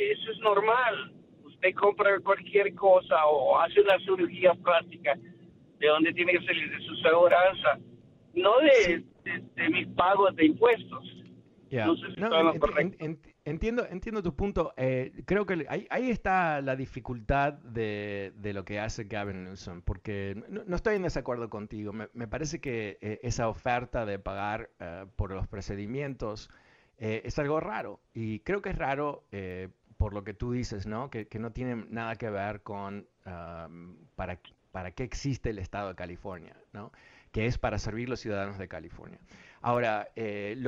[0.00, 1.14] eso es normal.
[1.44, 5.18] Usted compra cualquier cosa o hace una cirugía plástica
[5.84, 7.78] de dónde tiene que salir, de su seguranza,
[8.34, 9.04] no de,
[9.70, 11.04] mis pagos de impuestos.
[13.44, 14.72] entiendo, entiendo tu punto.
[14.76, 20.74] Eh, creo que ahí, está la dificultad de, lo que hace Gavin Newsom, porque no,
[20.74, 21.92] estoy en desacuerdo contigo.
[21.92, 26.50] Me, parece que eh, esa oferta de pagar eh, por los procedimientos
[26.96, 28.00] es algo raro.
[28.14, 29.24] Y creo que es raro
[29.98, 31.10] por lo que tú dices, ¿no?
[31.10, 33.06] Que, no tiene nada que ver con
[34.14, 34.38] para
[34.74, 36.90] para qué existe el Estado de California, ¿no?
[37.30, 39.20] que es para servir los ciudadanos de California.
[39.60, 40.60] Ahora, eh,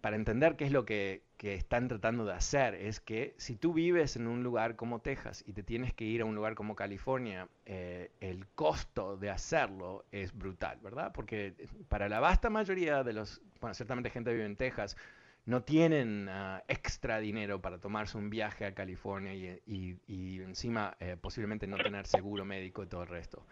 [0.00, 4.14] para entender qué es lo que, están tratando de hacer, es que si tú vives
[4.14, 7.48] en un lugar como Texas y te tienes que ir a un lugar como California,
[7.66, 11.10] eh, el costo de hacerlo es brutal, ¿verdad?
[11.12, 11.54] Porque
[11.88, 14.96] para la vasta mayoría de los, bueno, ciertamente gente vive en Texas,
[15.46, 21.66] no tienen ah, extra dinero para tomarse un viaje a California y, encima eh, posiblemente
[21.66, 23.44] no tener seguro médico y todo el resto.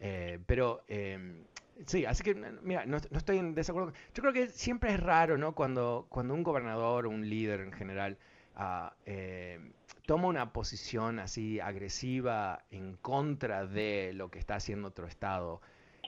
[0.00, 1.44] Eh, pero em,
[1.86, 3.92] sí, así que mira, no, estoy en desacuerdo.
[4.14, 5.54] Yo creo que siempre es raro, ¿no?
[5.54, 8.18] Cuando, cuando un gobernador o un líder en general
[8.56, 9.72] ah, em,
[10.06, 15.60] toma una posición así agresiva en contra de lo que está haciendo otro estado.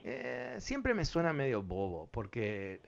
[0.05, 2.81] Eh, siempre me suena medio bobo, porque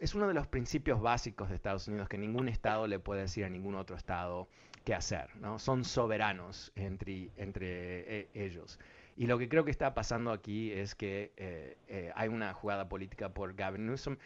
[0.00, 3.44] es uno de los principios básicos de Estados Unidos que ningún estado le puede decir
[3.44, 4.48] a ningún otro estado
[4.84, 5.58] qué hacer, ¿no?
[5.58, 8.78] Son soberanos entre, entre eh, ellos.
[9.16, 12.88] Y lo que creo que está pasando aquí es que eh, eh, hay una jugada
[12.88, 14.16] política por Gavin Newsom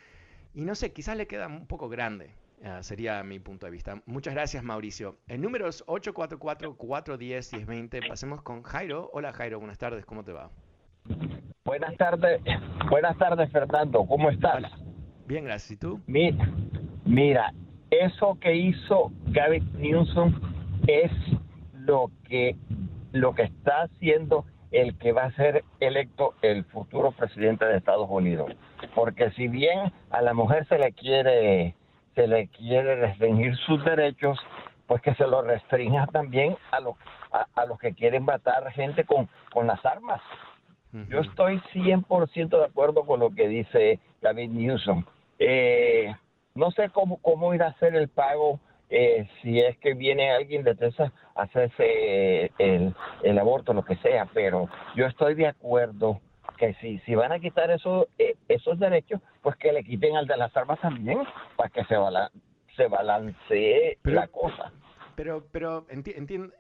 [0.55, 2.31] y no sé, quizás le queda un poco grande.
[2.81, 4.01] sería mi punto de vista.
[4.07, 5.19] Muchas gracias, Mauricio.
[5.27, 9.11] En números 844-410-1020, pasemos con Jairo.
[9.13, 10.51] Hola, Jairo, buenas tardes, ¿cómo te va?
[11.65, 12.41] Buenas tardes,
[12.89, 14.63] buenas tardes, Fernando, ¿cómo estás?
[15.27, 15.73] Bien, gracias.
[15.73, 16.01] ¿Y tú?
[16.07, 16.49] Mira,
[17.05, 17.53] mira,
[17.91, 20.35] eso que hizo Gavin Newsom
[20.87, 21.11] es
[21.73, 22.57] lo que
[23.13, 28.09] lo que está haciendo el que va a ser electo el futuro presidente de Estados
[28.11, 28.51] Unidos.
[28.95, 31.75] Porque si bien a la mujer se le quiere
[32.15, 34.39] se le quiere restringir sus derechos,
[34.87, 36.97] pues que se lo restrinja también a los
[37.33, 40.21] a, los que quieren matar gente con, con las armas.
[41.09, 45.05] Yo estoy 100% de acuerdo con lo que dice David Newsom.
[45.39, 46.15] Eh,
[46.55, 50.63] no sé cómo, cómo ir a hacer el pago eh, si es que viene alguien
[50.63, 56.21] de Texas a hacerse el, el aborto, lo que sea, pero yo estoy de acuerdo
[56.59, 60.27] que si, si van a quitar eso, eh, esos derechos, pues que le quiten al
[60.27, 61.19] de las armas también,
[61.57, 61.97] para que se,
[62.77, 64.71] se balancee la cosa.
[65.17, 66.53] Pero, pero entiendo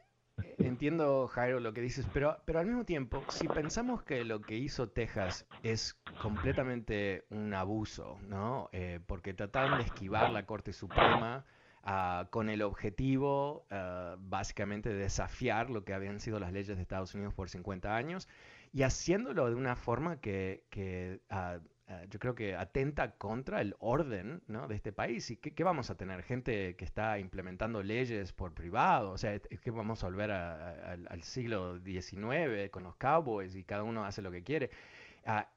[0.58, 4.56] Entiendo, Jairo, lo que dices, pero, pero al mismo tiempo, si pensamos que lo que
[4.56, 8.68] hizo Texas es completamente un abuso, ¿no?
[8.72, 11.44] Eh, porque trataron de esquivar la Corte Suprema
[11.82, 16.82] ah, con el objetivo, ah, básicamente, de desafiar lo que habían sido las leyes de
[16.82, 18.28] Estados Unidos por 50 años
[18.72, 23.74] y haciéndolo de una forma que, que ah, eh, yo creo que atenta contra el
[23.78, 24.68] orden ¿no?
[24.68, 25.30] de este país.
[25.30, 26.22] ¿Y qué, vamos a tener?
[26.22, 29.10] Gente que está implementando leyes por privado.
[29.10, 33.82] O sea, es que vamos a volver al siglo XIX con los cowboys y cada
[33.82, 34.70] uno hace lo que quiere.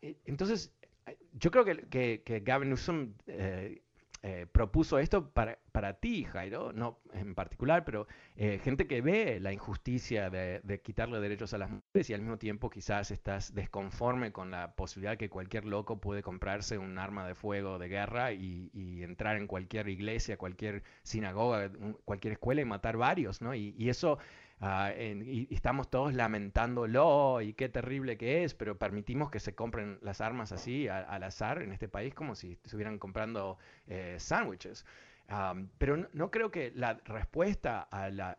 [0.01, 0.73] E, entonces,
[1.33, 3.81] yo creo que, que, Gavin Newsom eh,
[4.29, 9.39] eh, propuso esto para, para ti, Jairo, no en particular, pero eh, gente que ve
[9.39, 14.33] la injusticia de, quitarle derechos a las mujeres y al mismo tiempo quizás estás desconforme
[14.33, 18.69] con la posibilidad que cualquier loco puede comprarse un arma de fuego de guerra y,
[19.01, 21.71] entrar en cualquier iglesia, cualquier sinagoga,
[22.03, 23.55] cualquier escuela y matar varios, ¿no?
[23.55, 24.19] Y, eso...
[24.59, 29.99] Ah, y, estamos todos lamentándolo y qué terrible que es, pero permitimos que se compren
[30.01, 34.85] las armas así al azar en este país como si estuvieran comprando eh, sándwiches
[35.77, 38.37] pero no, creo que la respuesta a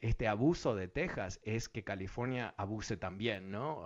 [0.00, 3.84] este abuso de Texas es que California abuse también, ¿no?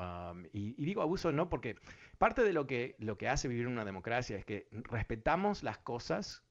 [0.53, 1.77] y, digo abuso no porque
[2.19, 6.46] parte de lo que, lo que hace vivir una democracia es que respetamos las cosas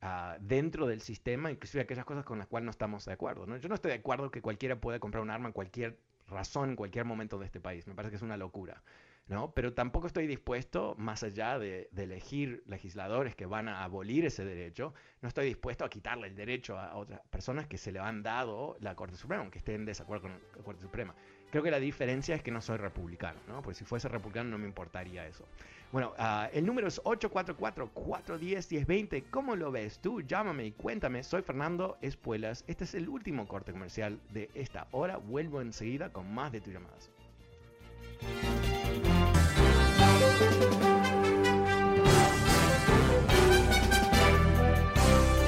[0.00, 3.46] ah, dentro del sistema, inclusive aquellas cosas con las cuales no estamos de acuerdo.
[3.46, 3.56] ¿no?
[3.56, 6.76] Yo no estoy de acuerdo que cualquiera pueda comprar un arma en cualquier razón, en
[6.76, 7.86] cualquier momento de este país.
[7.86, 8.82] Me parece que es una locura.
[9.28, 9.52] ¿no?
[9.52, 14.94] Pero tampoco estoy dispuesto, más allá de, elegir legisladores que van a abolir ese derecho,
[15.20, 18.76] no estoy dispuesto a quitarle el derecho a, otras personas que se le han dado
[18.80, 21.14] la Corte Suprema, aunque estén en desacuerdo con la Corte Suprema.
[21.50, 23.62] Creo que la diferencia es que no soy republicano, ¿no?
[23.62, 25.46] Porque si fuese republicano no me importaría eso.
[25.92, 29.24] Bueno, ah, el número es 844-410-1020.
[29.30, 30.20] ¿Cómo lo ves tú?
[30.20, 31.22] Llámame y cuéntame.
[31.22, 32.64] Soy Fernando Espuelas.
[32.66, 35.16] Este es el último corte comercial de esta hora.
[35.16, 37.10] Vuelvo enseguida con más de tus llamadas.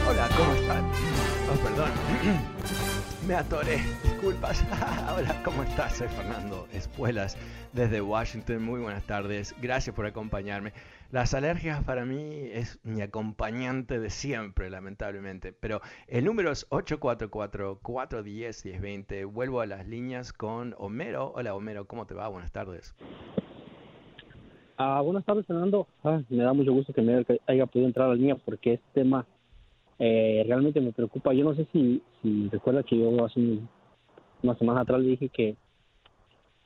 [0.08, 0.90] Hola, ¿cómo están?
[1.50, 1.90] Oh, perdón.
[3.30, 3.76] Me atoré.
[4.02, 4.66] Disculpas.
[5.16, 5.98] Hola, ¿cómo estás?
[5.98, 7.38] Soy Fernando Espuelas
[7.72, 8.60] desde Washington.
[8.60, 9.54] Muy buenas tardes.
[9.62, 10.72] Gracias por acompañarme.
[11.12, 15.52] Las alergias para mí es mi acompañante de siempre, lamentablemente.
[15.52, 19.32] Pero el número es 844-410-1020.
[19.32, 21.30] Vuelvo a las líneas con Homero.
[21.36, 22.26] Hola, Homero, ¿cómo te va?
[22.26, 22.96] Buenas tardes.
[24.76, 25.86] Ah, buenas tardes, Fernando.
[26.02, 28.88] Ah, me da mucho gusto que me haya podido entrar a la línea porque este
[28.92, 29.24] tema
[30.00, 31.34] eh, realmente me preocupa.
[31.34, 33.58] Yo no sé si, si recuerda que yo hace
[34.42, 35.56] una semana atrás le dije que,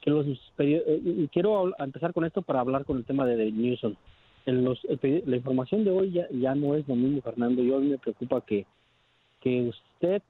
[0.01, 0.27] que los
[0.59, 3.95] eh, quiero empezar con esto para hablar con el tema de, Newsom.
[4.47, 7.63] En los, la información de hoy ya, no es lo mismo, Fernando.
[7.63, 8.67] Yo a me preocupa que,
[9.41, 10.23] que usted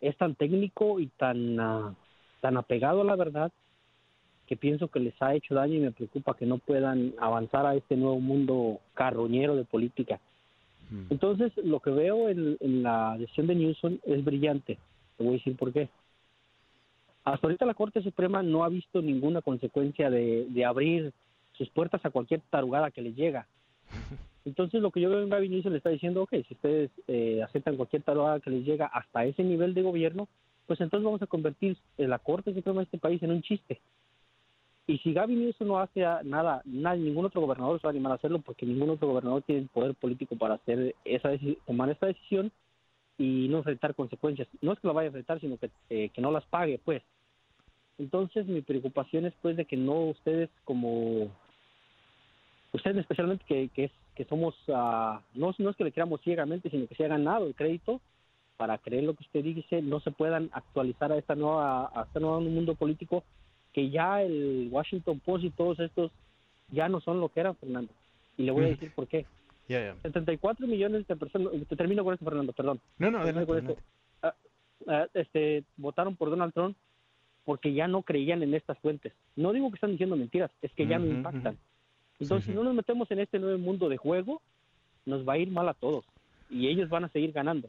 [0.00, 1.94] es tan técnico y tan, ah,
[2.40, 3.50] tan apegado a la verdad
[4.46, 7.74] que pienso que les ha hecho daño y me preocupa que no puedan avanzar a
[7.74, 10.20] este nuevo mundo carroñero de política.
[11.10, 14.78] Entonces, lo que veo en, la decisión de Newsom es brillante.
[15.16, 15.88] Te voy a decir por qué.
[17.24, 21.12] Hasta ahorita la Corte Suprema no ha visto ninguna consecuencia de, abrir
[21.52, 23.46] sus puertas a cualquier tarugada que le llega.
[24.44, 27.42] Entonces, lo que yo veo en Gavin Newsom le está diciendo, ok, si ustedes eh,
[27.42, 30.28] aceptan cualquier tarugada que les llega hasta ese nivel de gobierno,
[30.66, 33.80] pues entonces vamos a convertir la Corte Suprema de este país en un chiste.
[34.86, 38.16] Y si Gavin Newsom no hace nada, ningún otro gobernador se va a animar a
[38.16, 41.30] hacerlo porque ningún otro gobernador tiene el poder político para hacer esa
[41.66, 42.50] tomar esta decisión
[43.16, 44.48] y no enfrentar consecuencias.
[44.60, 47.02] No es que lo vaya a enfrentar, sino que, eh, que no las pague, pues.
[47.98, 51.30] Entonces mi preocupación es pues de que no ustedes como
[52.72, 56.86] ustedes especialmente que, que, que somos uh, no, no es que le creamos ciegamente sino
[56.88, 58.00] que se ha ganado el crédito
[58.56, 62.18] para creer lo que usted dice no se puedan actualizar a esta nueva a este
[62.18, 63.24] nuevo mundo político
[63.72, 66.10] que ya el Washington Post y todos estos
[66.70, 67.92] ya no son lo que eran, Fernando.
[68.36, 69.26] Y le voy a decir por qué.
[69.68, 72.80] 74 millones de personas, te termino con esto, Fernando, perdón.
[72.98, 73.76] No, no, adelante,
[74.22, 74.34] ah,
[74.86, 76.76] ah, este, votaron por Donald Trump
[77.44, 79.12] porque ya no creían en estas fuentes.
[79.34, 81.56] No digo que están diciendo mentiras, es que ya no impactan.
[82.20, 84.40] Entonces, si no nos metemos en este nuevo mundo de juego,
[85.06, 86.04] nos va a ir mal a todos
[86.50, 87.68] y ellos van a seguir ganando.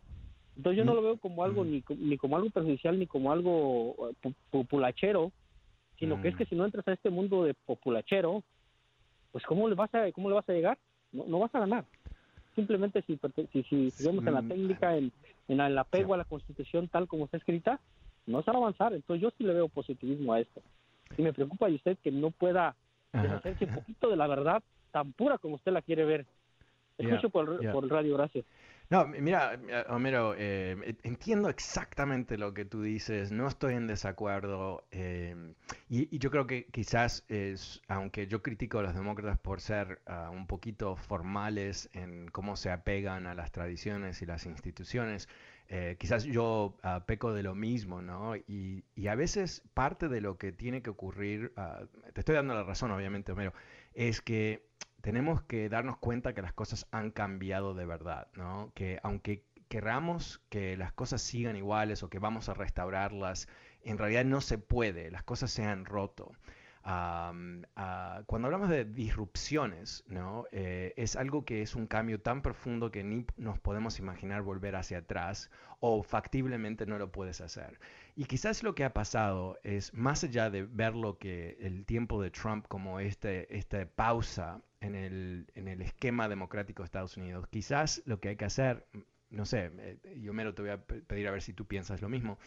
[0.56, 4.12] Entonces, yo no lo veo como algo ni, ni como algo perjudicial ni como algo
[4.24, 5.32] eh, populachero,
[6.04, 6.48] sino que es que mm.
[6.48, 8.44] si no entras a este mundo de populachero,
[9.32, 10.78] pues ¿cómo le vas a, cómo le vas a llegar?
[11.14, 11.86] No, no vas a ganar.
[12.56, 13.18] Simplemente si,
[13.54, 14.48] si, si, vemos en la mm.
[14.50, 15.14] técnica, en,
[15.48, 17.80] en el apego a la Constitución tal como está escrita,
[18.26, 18.94] no se va a avanzar.
[18.94, 20.62] Entonces yo sí le veo positivismo a esto.
[21.18, 22.76] Y me preocupa y usted que no pueda
[23.14, 24.62] deshacerse un poquito de la verdad
[24.92, 26.26] tan pura como usted la quiere ver.
[26.98, 28.46] Escucho por, por el radio, gracias.
[28.94, 35.56] No, mira, Homero, eh, entiendo exactamente lo que tú dices, no estoy en desacuerdo eh,
[35.90, 40.30] y, yo creo que quizás, es, aunque yo critico a los demócratas por ser ah,
[40.30, 45.28] un poquito formales en cómo se apegan a las tradiciones y las instituciones,
[45.70, 48.36] eh, quizás yo ah, peco de lo mismo, ¿no?
[48.36, 51.82] Y, y, a veces parte de lo que tiene que ocurrir, ah,
[52.14, 53.54] te estoy dando la razón obviamente, Homero,
[53.96, 54.68] es que
[55.04, 58.72] tenemos que darnos cuenta que las cosas han cambiado de verdad, ¿no?
[58.74, 63.50] Que aunque queramos que las cosas sigan iguales o que vamos a restaurarlas,
[63.82, 66.32] en realidad no se puede, las cosas se han roto.
[66.86, 70.46] Ah, cuando hablamos de disrupciones, ¿no?
[70.52, 74.76] Eh, es algo que es un cambio tan profundo que ni nos podemos imaginar volver
[74.76, 77.80] hacia atrás o factiblemente no lo puedes hacer.
[78.16, 82.22] Y quizás lo que ha pasado es, más allá de ver lo que el tiempo
[82.22, 87.48] de Trump como este, esta pausa en el, en el esquema democrático de Estados Unidos,
[87.50, 88.86] quizás lo que hay que hacer,
[89.30, 92.10] no sé, eh, yo mero te voy a pedir a ver si tú piensas lo
[92.10, 92.38] mismo,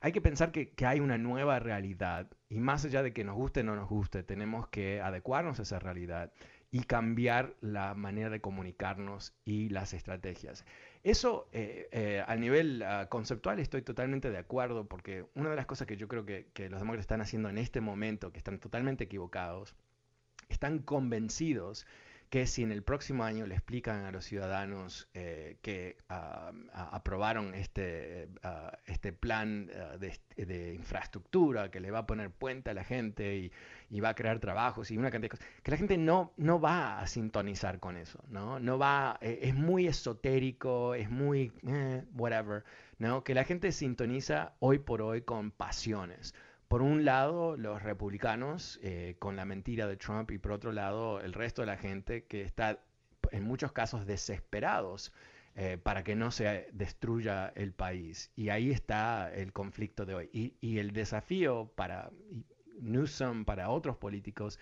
[0.00, 3.60] hay que pensar que, hay una nueva realidad y más allá de que nos guste
[3.60, 6.32] o no nos guste, tenemos que adecuarnos a esa realidad
[6.70, 10.64] y cambiar la manera de comunicarnos y las estrategias.
[11.04, 15.66] Eso eh, eh, a nivel ah, conceptual estoy totalmente de acuerdo porque una de las
[15.66, 18.58] cosas que yo creo que, que los demócratas están haciendo en este momento, que están
[18.58, 19.76] totalmente equivocados,
[20.48, 21.86] están convencidos
[22.30, 27.54] que si en el próximo año le explican a los ciudadanos eh, que ah, aprobaron
[27.54, 32.84] este, ah, este plan ah, de, infraestructura, que le va a poner puente a la
[32.84, 33.50] gente
[33.90, 36.60] y, va a crear trabajos y una cantidad de cosas, que la gente no, no
[36.60, 38.58] va a sintonizar con eso, ¿no?
[38.58, 42.64] No va, eh, es muy esotérico, es muy eh, whatever,
[42.98, 43.22] ¿no?
[43.22, 46.34] Que la gente sintoniza hoy por hoy con pasiones
[46.68, 51.20] por un lado, los republicanos eh, con la mentira de Trump y por otro lado,
[51.20, 52.80] el resto de la gente que está
[53.30, 55.12] en muchos casos desesperados
[55.54, 58.30] eh, para que no se destruya el país.
[58.36, 60.30] Y ahí está el conflicto de hoy.
[60.32, 62.10] Y, el desafío para
[62.80, 64.58] Newsom, para otros políticos,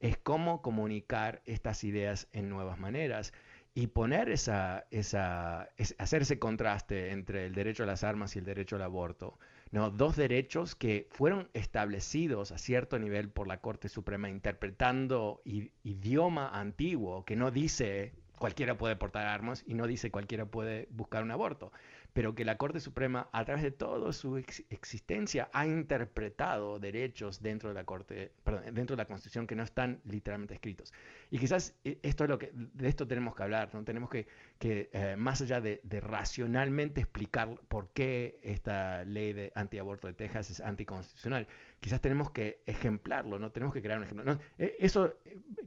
[0.00, 3.32] es cómo comunicar estas ideas en nuevas maneras
[3.74, 8.44] y poner esa, esa, hacer ese contraste entre el derecho a las armas y el
[8.44, 9.38] derecho al aborto
[9.70, 9.90] ¿no?
[9.90, 17.24] dos derechos que fueron establecidos a cierto nivel por la Corte Suprema interpretando idioma antiguo
[17.24, 21.72] que no dice cualquiera puede portar armas y no dice cualquiera puede buscar un aborto
[22.18, 27.68] pero que la Corte Suprema, a través de toda su existencia, ha interpretado derechos dentro
[27.68, 28.32] de la Corte,
[28.72, 30.92] dentro de la Constitución que no están literalmente escritos.
[31.30, 33.84] Y quizás eh, esto es lo que, de esto tenemos que hablar, ¿no?
[33.84, 34.26] Tenemos que,
[34.58, 40.50] que eh, más allá de, racionalmente explicar por qué esta ley de antiaborto de Texas
[40.50, 41.46] es anticonstitucional,
[41.78, 43.52] quizás tenemos que ejemplarlo, ¿no?
[43.52, 44.40] Tenemos que crear un ejemplo.
[44.58, 45.14] Eh, eso,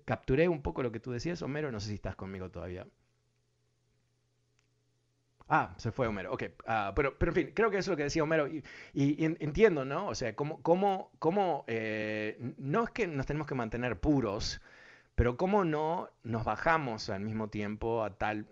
[0.04, 2.86] capturé un poco lo que tú decías, Homero, no sé si estás conmigo todavía.
[5.54, 6.44] Ah, se fue Homero, ok.
[6.66, 9.84] Ah, pero, pero en fin, creo que eso es lo que decía Homero y, entiendo,
[9.84, 10.08] ¿no?
[10.08, 14.62] O sea, cómo, cómo, cómo eh, no es que nos tenemos que mantener puros,
[15.14, 18.48] pero cómo no nos bajamos al mismo tiempo a tal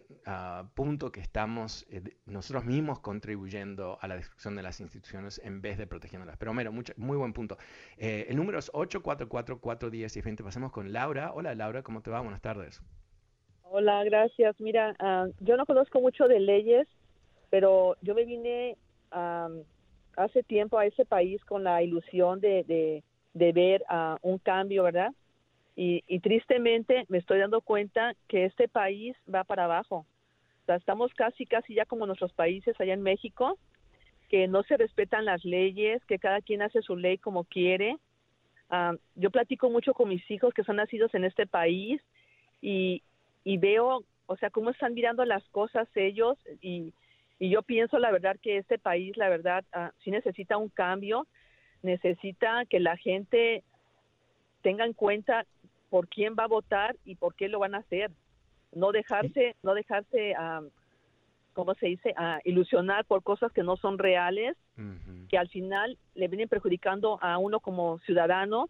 [0.74, 5.78] punto que estamos eh, nosotros mismos contribuyendo a la destrucción de las instituciones en vez
[5.78, 6.36] de protegiéndolas.
[6.36, 7.58] Pero Homero, muy buen punto.
[7.98, 11.32] Eh, el número es 844-410 y frente pasemos con Laura.
[11.34, 12.20] Hola Laura, ¿cómo te va?
[12.20, 12.82] Buenas tardes.
[13.72, 14.60] Hola, gracias.
[14.60, 16.88] Mira, ah, yo no conozco mucho de leyes,
[17.52, 18.78] pero yo me vine
[20.16, 23.04] hace tiempo a ese país con la ilusión de,
[23.34, 25.12] de, ver uh, un cambio, ¿verdad?
[25.76, 30.06] Y, y, tristemente me estoy dando cuenta que este país va para abajo.
[30.64, 33.58] O sea, estamos casi, casi ya como nuestros países allá en México,
[34.30, 37.98] que no se respetan las leyes, que cada quien hace su ley como quiere.
[39.16, 42.02] yo platico mucho con mis hijos que son nacidos en este país
[42.62, 43.04] y,
[43.44, 46.94] y veo, o sea, cómo están mirando las cosas ellos y,
[47.40, 51.28] y yo pienso la verdad que este país, la verdad, uh, sí necesita un cambio,
[51.82, 53.64] necesita que la gente
[54.62, 55.46] tenga en cuenta
[55.90, 58.12] por quién va a votar y por qué lo van a hacer.
[58.74, 60.70] No dejarse, no dejarse, uh,
[61.54, 64.56] ¿cómo se dice?, a ilusionar por cosas que no son reales,
[65.28, 68.70] que al final le vienen perjudicando a uno como ciudadano,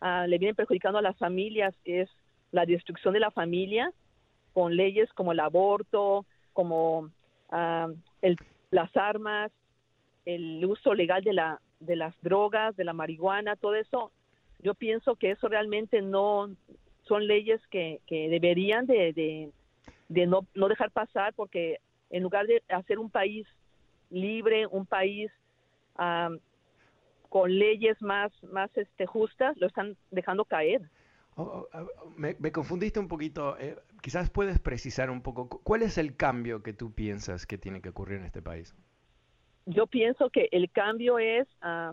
[0.00, 2.08] le vienen perjudicando a las familias, es
[2.52, 3.92] la destrucción de la familia
[4.58, 7.10] con leyes como el aborto, como
[7.48, 7.86] ah,
[8.22, 8.36] el,
[8.72, 9.52] las armas,
[10.26, 14.10] el uso legal de, la, de las drogas, de la marihuana, todo eso,
[14.58, 16.50] yo pienso que eso realmente no
[17.04, 19.52] son leyes que, deberían de,
[20.08, 21.78] de, no, no dejar pasar porque
[22.10, 23.46] en lugar de hacer un país
[24.10, 25.30] libre, un país
[25.94, 26.30] ah,
[27.28, 30.82] con leyes más, más este, justas, lo están dejando caer.
[31.40, 33.56] Oh, oh, oh, me, confundiste un poquito.
[33.60, 35.48] Eh, quizás puedes precisar un poco.
[35.48, 38.74] ¿Cuál es el cambio que tú piensas que tiene que ocurrir en este país?
[39.64, 41.92] Yo pienso que el cambio es, ah,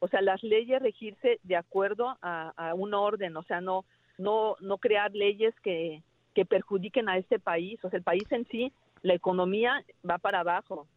[0.00, 3.84] o sea, las leyes regirse de acuerdo a, un orden, o sea, no,
[4.18, 6.02] no, no crear leyes que,
[6.34, 7.78] que perjudiquen a este país.
[7.84, 8.72] O sea, el país en sí,
[9.02, 10.88] la economía va para abajo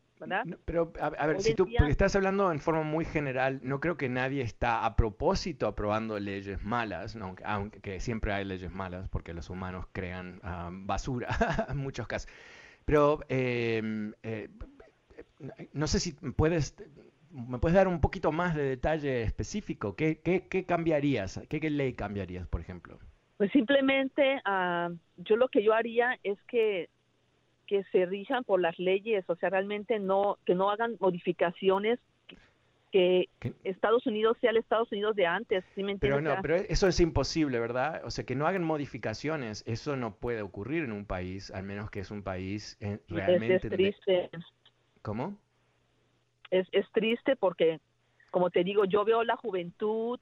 [0.65, 4.09] pero, a, ver, si tú porque estás hablando en forma muy general, no creo que
[4.09, 9.85] nadie está a propósito aprobando leyes malas, aunque, siempre hay leyes malas porque los humanos
[9.91, 11.27] crean ah, basura
[11.69, 12.29] en muchos casos.
[12.85, 14.49] Pero em, eh,
[15.73, 16.75] no sé si puedes
[17.35, 19.93] ¿Me puedes dar un poquito más de detalle específico?
[19.95, 21.41] ¿Qué, qué, qué cambiarías?
[21.49, 22.97] ¿Qué, ¿Qué, ley cambiarías, por ejemplo?
[23.35, 26.89] Pues simplemente uh, yo lo que yo haría es que
[27.67, 31.99] que se rijan por las leyes, o sea, realmente no que no hagan modificaciones
[32.95, 33.27] que
[33.65, 37.01] Estados Unidos sea el Estados Unidos de antes, ¿sí me Pero no, pero eso es
[37.01, 38.01] imposible, ¿verdad?
[38.05, 41.91] O sea, que no hagan modificaciones, eso no puede ocurrir en un país, al menos
[41.91, 42.77] que es un país
[43.09, 43.55] realmente...
[43.55, 44.29] Es, es triste.
[45.01, 45.37] ¿Cómo?
[46.51, 47.81] Es, es triste porque,
[48.31, 50.17] como te digo, yo veo la juventud,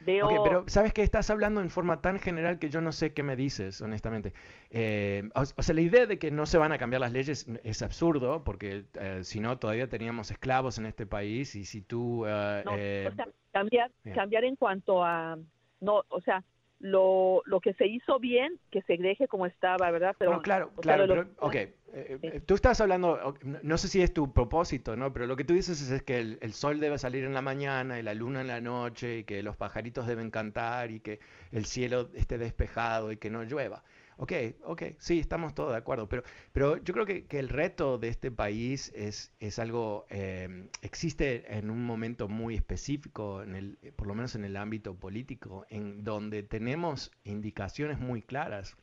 [0.00, 0.42] Veo...
[0.42, 3.36] pero sabes que estás hablando en forma tan general que yo no sé qué me
[3.36, 4.32] dices, honestamente.
[4.70, 7.82] Eh, o, sea, la idea de que no se van a cambiar las leyes es
[7.82, 12.24] absurdo, porque eh, si no, todavía teníamos esclavos en este país y si tú...
[12.24, 15.38] Uh, no, o sea, cambiar, cambiar en cuanto a...
[15.80, 16.44] No, o sea,
[16.80, 20.16] lo, lo que se hizo bien, que se deje como estaba, ¿verdad?
[20.18, 21.54] Pero, no, claro, claro, pero, ok.
[21.54, 25.12] Eh, eh, tú estás hablando, no sé si es tu propósito, ¿no?
[25.12, 27.98] Pero lo que tú dices es, que el, el, sol debe salir en la mañana
[27.98, 31.20] y la luna en la noche y que los pajaritos deben cantar y que
[31.52, 33.82] el cielo esté despejado y que no llueva.
[34.22, 34.32] Ok,
[34.64, 38.08] ok, sí, estamos todos de acuerdo, pero, pero yo creo que, que el reto de
[38.08, 44.06] este país es, es algo, eh, existe en un momento muy específico, en el, por
[44.06, 48.76] lo menos en el ámbito político, en donde tenemos indicaciones muy claras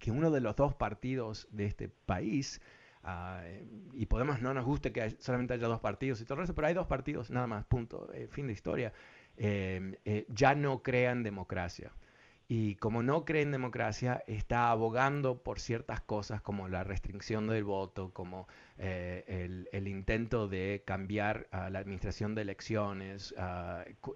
[0.00, 2.60] que uno de los dos partidos de este país,
[3.04, 3.46] uh,
[3.92, 6.74] y Podemos no nos guste que solamente haya dos partidos y todo eso, pero hay
[6.74, 8.92] dos partidos nada más, punto, eh, fin de historia,
[9.36, 11.92] eh, eh, ya no crean democracia
[12.46, 17.64] y como no cree en democracia, está abogando por ciertas cosas como la restricción del
[17.64, 23.34] voto, como eh, el, intento de cambiar la administración de elecciones,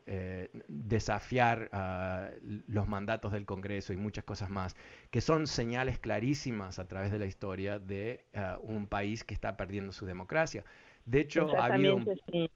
[0.06, 1.70] eh, desafiar
[2.66, 4.76] los mandatos del Congreso y muchas cosas más,
[5.10, 8.26] que son señales clarísimas a través de la historia de
[8.60, 10.64] un país que está perdiendo su democracia.
[11.06, 11.98] De hecho, ha habido...
[12.30, 12.50] Sí.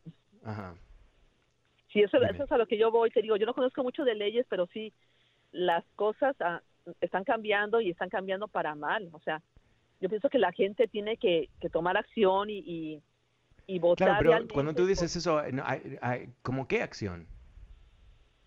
[1.93, 4.03] Sí, eso, eso es a lo que yo voy, te digo, yo no conozco mucho
[4.03, 4.95] de leyes, pero sí
[5.53, 6.61] las cosas ah,
[7.01, 9.09] están cambiando y están cambiando para mal.
[9.13, 9.41] O sea,
[10.01, 13.01] yo pienso que la gente tiene que, tomar acción y,
[13.67, 14.09] y, votar.
[14.21, 15.41] Claro, pero cuando tú dices eso,
[16.43, 17.27] ¿cómo qué acción?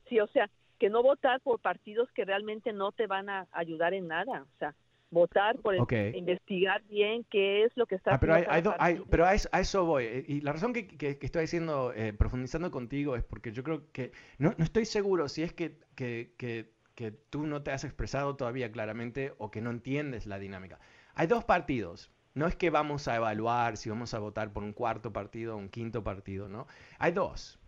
[0.09, 0.49] Sí, o sea,
[0.79, 4.43] que no votar por partidos que realmente no te van a ayudar en nada.
[4.43, 4.75] O sea,
[5.15, 5.75] votar por
[6.13, 10.25] investigar bien qué es lo que está ah, pero hay, pero a eso, voy eh,
[10.27, 14.11] y la razón que, que, estoy diciendo eh, profundizando contigo es porque yo creo que
[14.39, 18.71] no, no estoy seguro si es que, que, que tú no te has expresado todavía
[18.71, 20.79] claramente o que no entiendes la dinámica.
[21.13, 22.11] Hay dos partidos.
[22.33, 25.57] No es que vamos a evaluar si vamos a votar por un cuarto partido o
[25.57, 26.67] un quinto partido, ¿no?
[26.97, 27.59] Hay dos.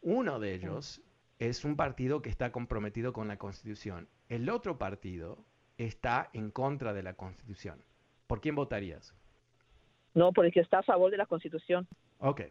[0.00, 1.02] Uno de ellos
[1.38, 4.08] es un partido que está comprometido con la Constitución.
[4.28, 5.44] El otro partido
[5.76, 7.82] está en contra de la Constitución.
[8.26, 9.14] ¿Por quién votarías?
[10.14, 11.86] No, por el que está a favor de la Constitución.
[12.18, 12.42] Ok.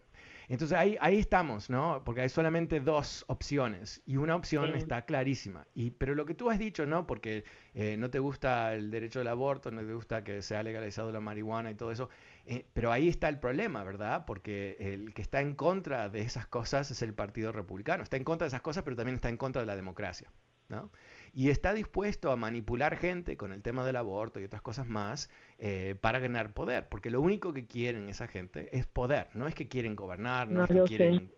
[0.50, 2.04] Entonces ahí, ahí estamos, ¿no?
[2.06, 5.68] Porque hay solamente dos opciones y una opción está clarísima.
[5.74, 7.06] Y, pero lo que tú has dicho, ¿no?
[7.06, 7.44] Porque
[7.74, 11.20] eh, no te gusta el derecho del aborto, no te gusta que sea legalizado la
[11.20, 12.10] marihuana y todo eso,
[12.46, 14.24] eh, pero ahí está el problema, ¿verdad?
[14.26, 18.04] Porque el que está en contra de esas cosas es el Partido Republicano.
[18.04, 20.32] Está en contra de esas cosas, pero también está en contra de la democracia,
[20.70, 20.92] ¿no?
[21.38, 25.30] Y está dispuesto a manipular gente con el tema del aborto y otras cosas más
[25.60, 29.54] eh, para ganar poder, porque lo único que quieren esa gente es poder, no es
[29.54, 31.32] que quieren gobernar, no, es que quieren...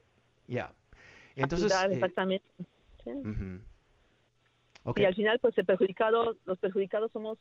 [0.47, 0.71] Ya.
[1.35, 1.69] Entonces...
[1.73, 2.45] Eh, exactamente.
[4.95, 7.37] Y al final, pues el perjudicado, los perjudicados somos,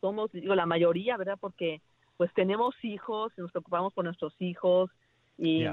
[0.00, 1.38] somos, digo, la mayoría, ¿verdad?
[1.40, 1.80] Porque
[2.16, 4.90] pues tenemos hijos, nos preocupamos por nuestros hijos
[5.38, 5.64] y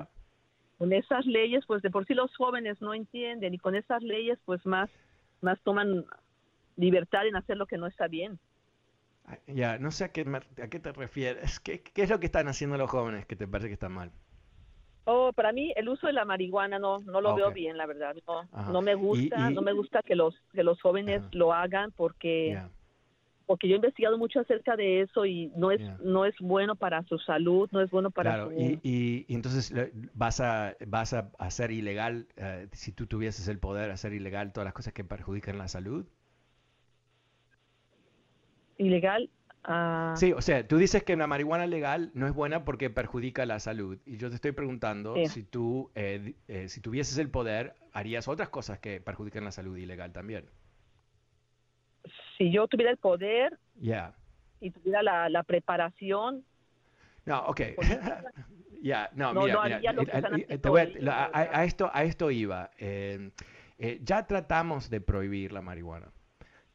[0.78, 4.38] con esas leyes, pues de por sí los jóvenes no entienden y con esas leyes,
[4.46, 4.88] pues más
[5.42, 6.06] más toman
[6.78, 8.40] libertad en hacer lo que no está bien.
[9.48, 10.26] Ya, no sé a qué,
[10.62, 11.60] a qué te refieres.
[11.60, 14.12] ¿Qué, ¿Qué, es lo que están haciendo los jóvenes que te parece que está mal?
[15.06, 18.16] Oh, para mí el uso de la marihuana no no lo veo bien, la verdad.
[18.28, 22.62] No, no me gusta, no me gusta que los que los jóvenes lo hagan porque
[23.52, 27.04] porque yo he investigado mucho acerca de eso y no es no es bueno para
[27.04, 29.74] su salud, no es bueno para claro, y, y, entonces
[30.14, 34.64] vas a vas a hacer ilegal eh, si tú tuvieses el poder hacer ilegal todas
[34.64, 36.06] las cosas que perjudican la salud.
[38.78, 39.30] Ilegal.
[39.68, 40.16] Uh...
[40.16, 43.60] Sí, o sea, tú dices que una marihuana legal no es buena porque perjudica la
[43.60, 44.00] salud.
[44.06, 48.48] Y yo te estoy preguntando si tú, eh, eh, si tuvieses el poder, harías otras
[48.48, 50.46] cosas que perjudican la salud ilegal también
[52.42, 54.16] si yo tuviera el poder yeah.
[54.60, 56.44] y tuviera la, la preparación.
[57.26, 57.62] No, ok.
[58.82, 62.72] ya, no, a, esto, a esto iba.
[62.80, 63.30] Eh,
[63.78, 66.12] eh, ya tratamos de prohibir la marihuana.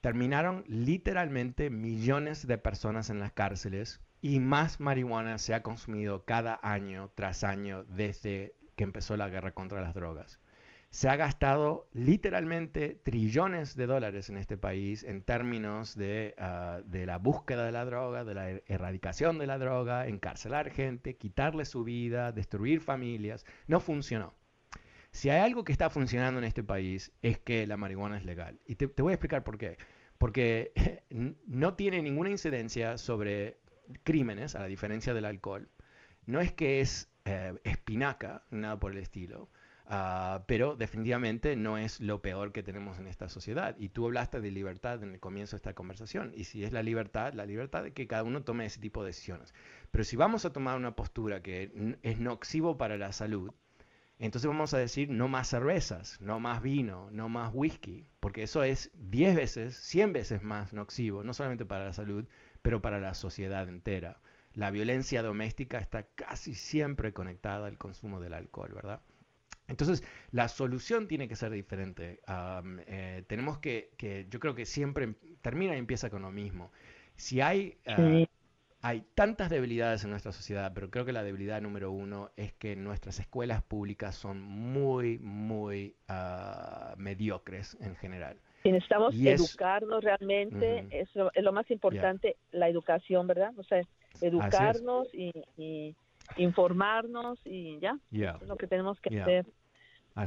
[0.00, 6.60] Terminaron literalmente millones de personas en las cárceles y más marihuana se ha consumido cada
[6.62, 10.38] año tras año desde que empezó la guerra contra las drogas.
[10.90, 17.18] Se ha gastado literalmente trillones de dólares en este país en términos de, ah, la
[17.18, 21.84] búsqueda de la droga, de la er-, erradicación de la droga, encarcelar gente, quitarle su
[21.84, 23.44] vida, destruir familias.
[23.66, 24.34] No funcionó.
[25.10, 28.60] Si hay algo que está funcionando en este país es que la marihuana es legal.
[28.66, 29.76] Y te, te voy a explicar por qué.
[30.18, 31.02] Porque
[31.46, 33.58] no tiene ninguna incidencia sobre
[34.02, 35.68] crímenes, a la diferencia del alcohol.
[36.26, 39.48] No es que es eh, espinaca, nada por el estilo.
[39.88, 43.76] Ah, pero definitivamente no es lo peor que tenemos en esta sociedad.
[43.78, 46.32] Y tú hablaste de libertad en el comienzo de esta conversación.
[46.34, 49.08] Y si es la libertad, la libertad de que cada uno tome ese tipo de
[49.08, 49.54] decisiones.
[49.92, 53.52] Pero si vamos a tomar una postura que es nocivo para la salud,
[54.18, 58.64] entonces vamos a decir no más cervezas, no más vino, no más whisky, porque eso
[58.64, 62.26] es 10 veces, 100 veces más nocivo, no solamente para la salud,
[62.62, 64.20] pero para la sociedad entera.
[64.54, 69.02] La violencia doméstica está casi siempre conectada al consumo del alcohol, ¿verdad?
[69.68, 72.20] Entonces, la solución tiene que ser diferente.
[72.86, 76.70] Eh, tenemos que, que, yo creo que siempre termina y empieza con lo mismo.
[77.16, 78.24] Si hay, ah,
[78.82, 82.76] hay tantas debilidades en nuestra sociedad, pero creo que la debilidad número uno es que
[82.76, 88.38] nuestras escuelas públicas son muy, muy ah, mediocres en general.
[88.62, 93.52] Y necesitamos educarnos realmente, es, lo, más importante, la educación, ¿verdad?
[93.56, 93.80] O sea,
[94.20, 95.94] educarnos y
[96.36, 97.98] informarnos y ya.
[98.10, 99.46] Es lo que tenemos que hacer.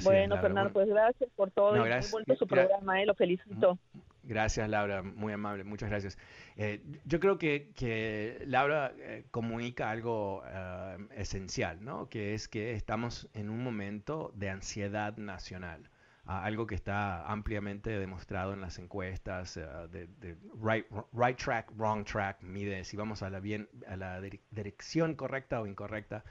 [0.04, 1.76] Bueno, Fernando, pues gracias por todo.
[1.76, 2.14] No, gracias.
[2.14, 3.78] Muy su programa, eh, lo felicito.
[4.24, 6.18] Gracias, Laura, muy amable, muchas gracias.
[6.56, 10.44] Eh, yo creo que, que Laura eh, comunica algo
[11.16, 12.10] esencial, ¿no?
[12.10, 15.90] Que es que estamos en un momento de ansiedad nacional
[16.30, 22.42] algo que está ampliamente demostrado en las encuestas eh, de, right, right, track, wrong track,
[22.42, 24.22] mide si vamos a la, bien, a la
[24.52, 26.24] dirección correcta o incorrecta.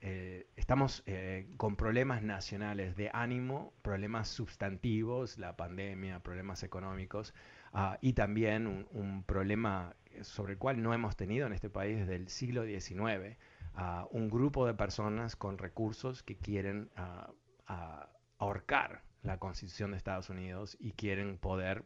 [0.00, 1.23] Eh, estamos eh,
[1.56, 7.34] con problemas nacionales de ánimo, problemas sustantivos, la pandemia, problemas económicos
[7.72, 12.16] ah, y también un, problema sobre el cual no hemos tenido en este país desde
[12.16, 13.36] el siglo XIX,
[13.74, 17.32] ah, un grupo de personas con recursos que quieren uh,
[18.38, 21.84] ahorcar la constitución de Estados Unidos y quieren poder,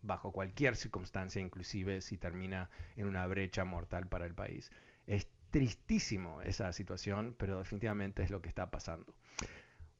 [0.00, 4.72] bajo cualquier circunstancia, inclusive si termina en una brecha mortal para el país.
[5.06, 9.14] Es tristísimo esa situación, pero definitivamente es lo que está pasando.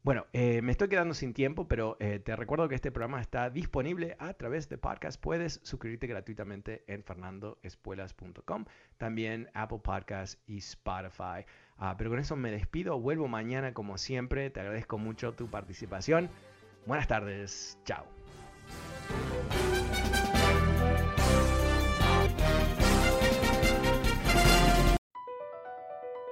[0.03, 3.51] Bueno, eh, me estoy quedando sin tiempo, pero eh, te recuerdo que este programa está
[3.51, 5.21] disponible a través de podcast.
[5.21, 8.65] Puedes suscribirte gratuitamente en fernandoespuelas.com,
[8.99, 11.47] también Apple Podcasts y Spotify.
[11.77, 16.29] Ah, pero con eso me despido, vuelvo mañana como siempre, te agradezco mucho tu participación.
[16.85, 18.05] Buenas tardes, chao.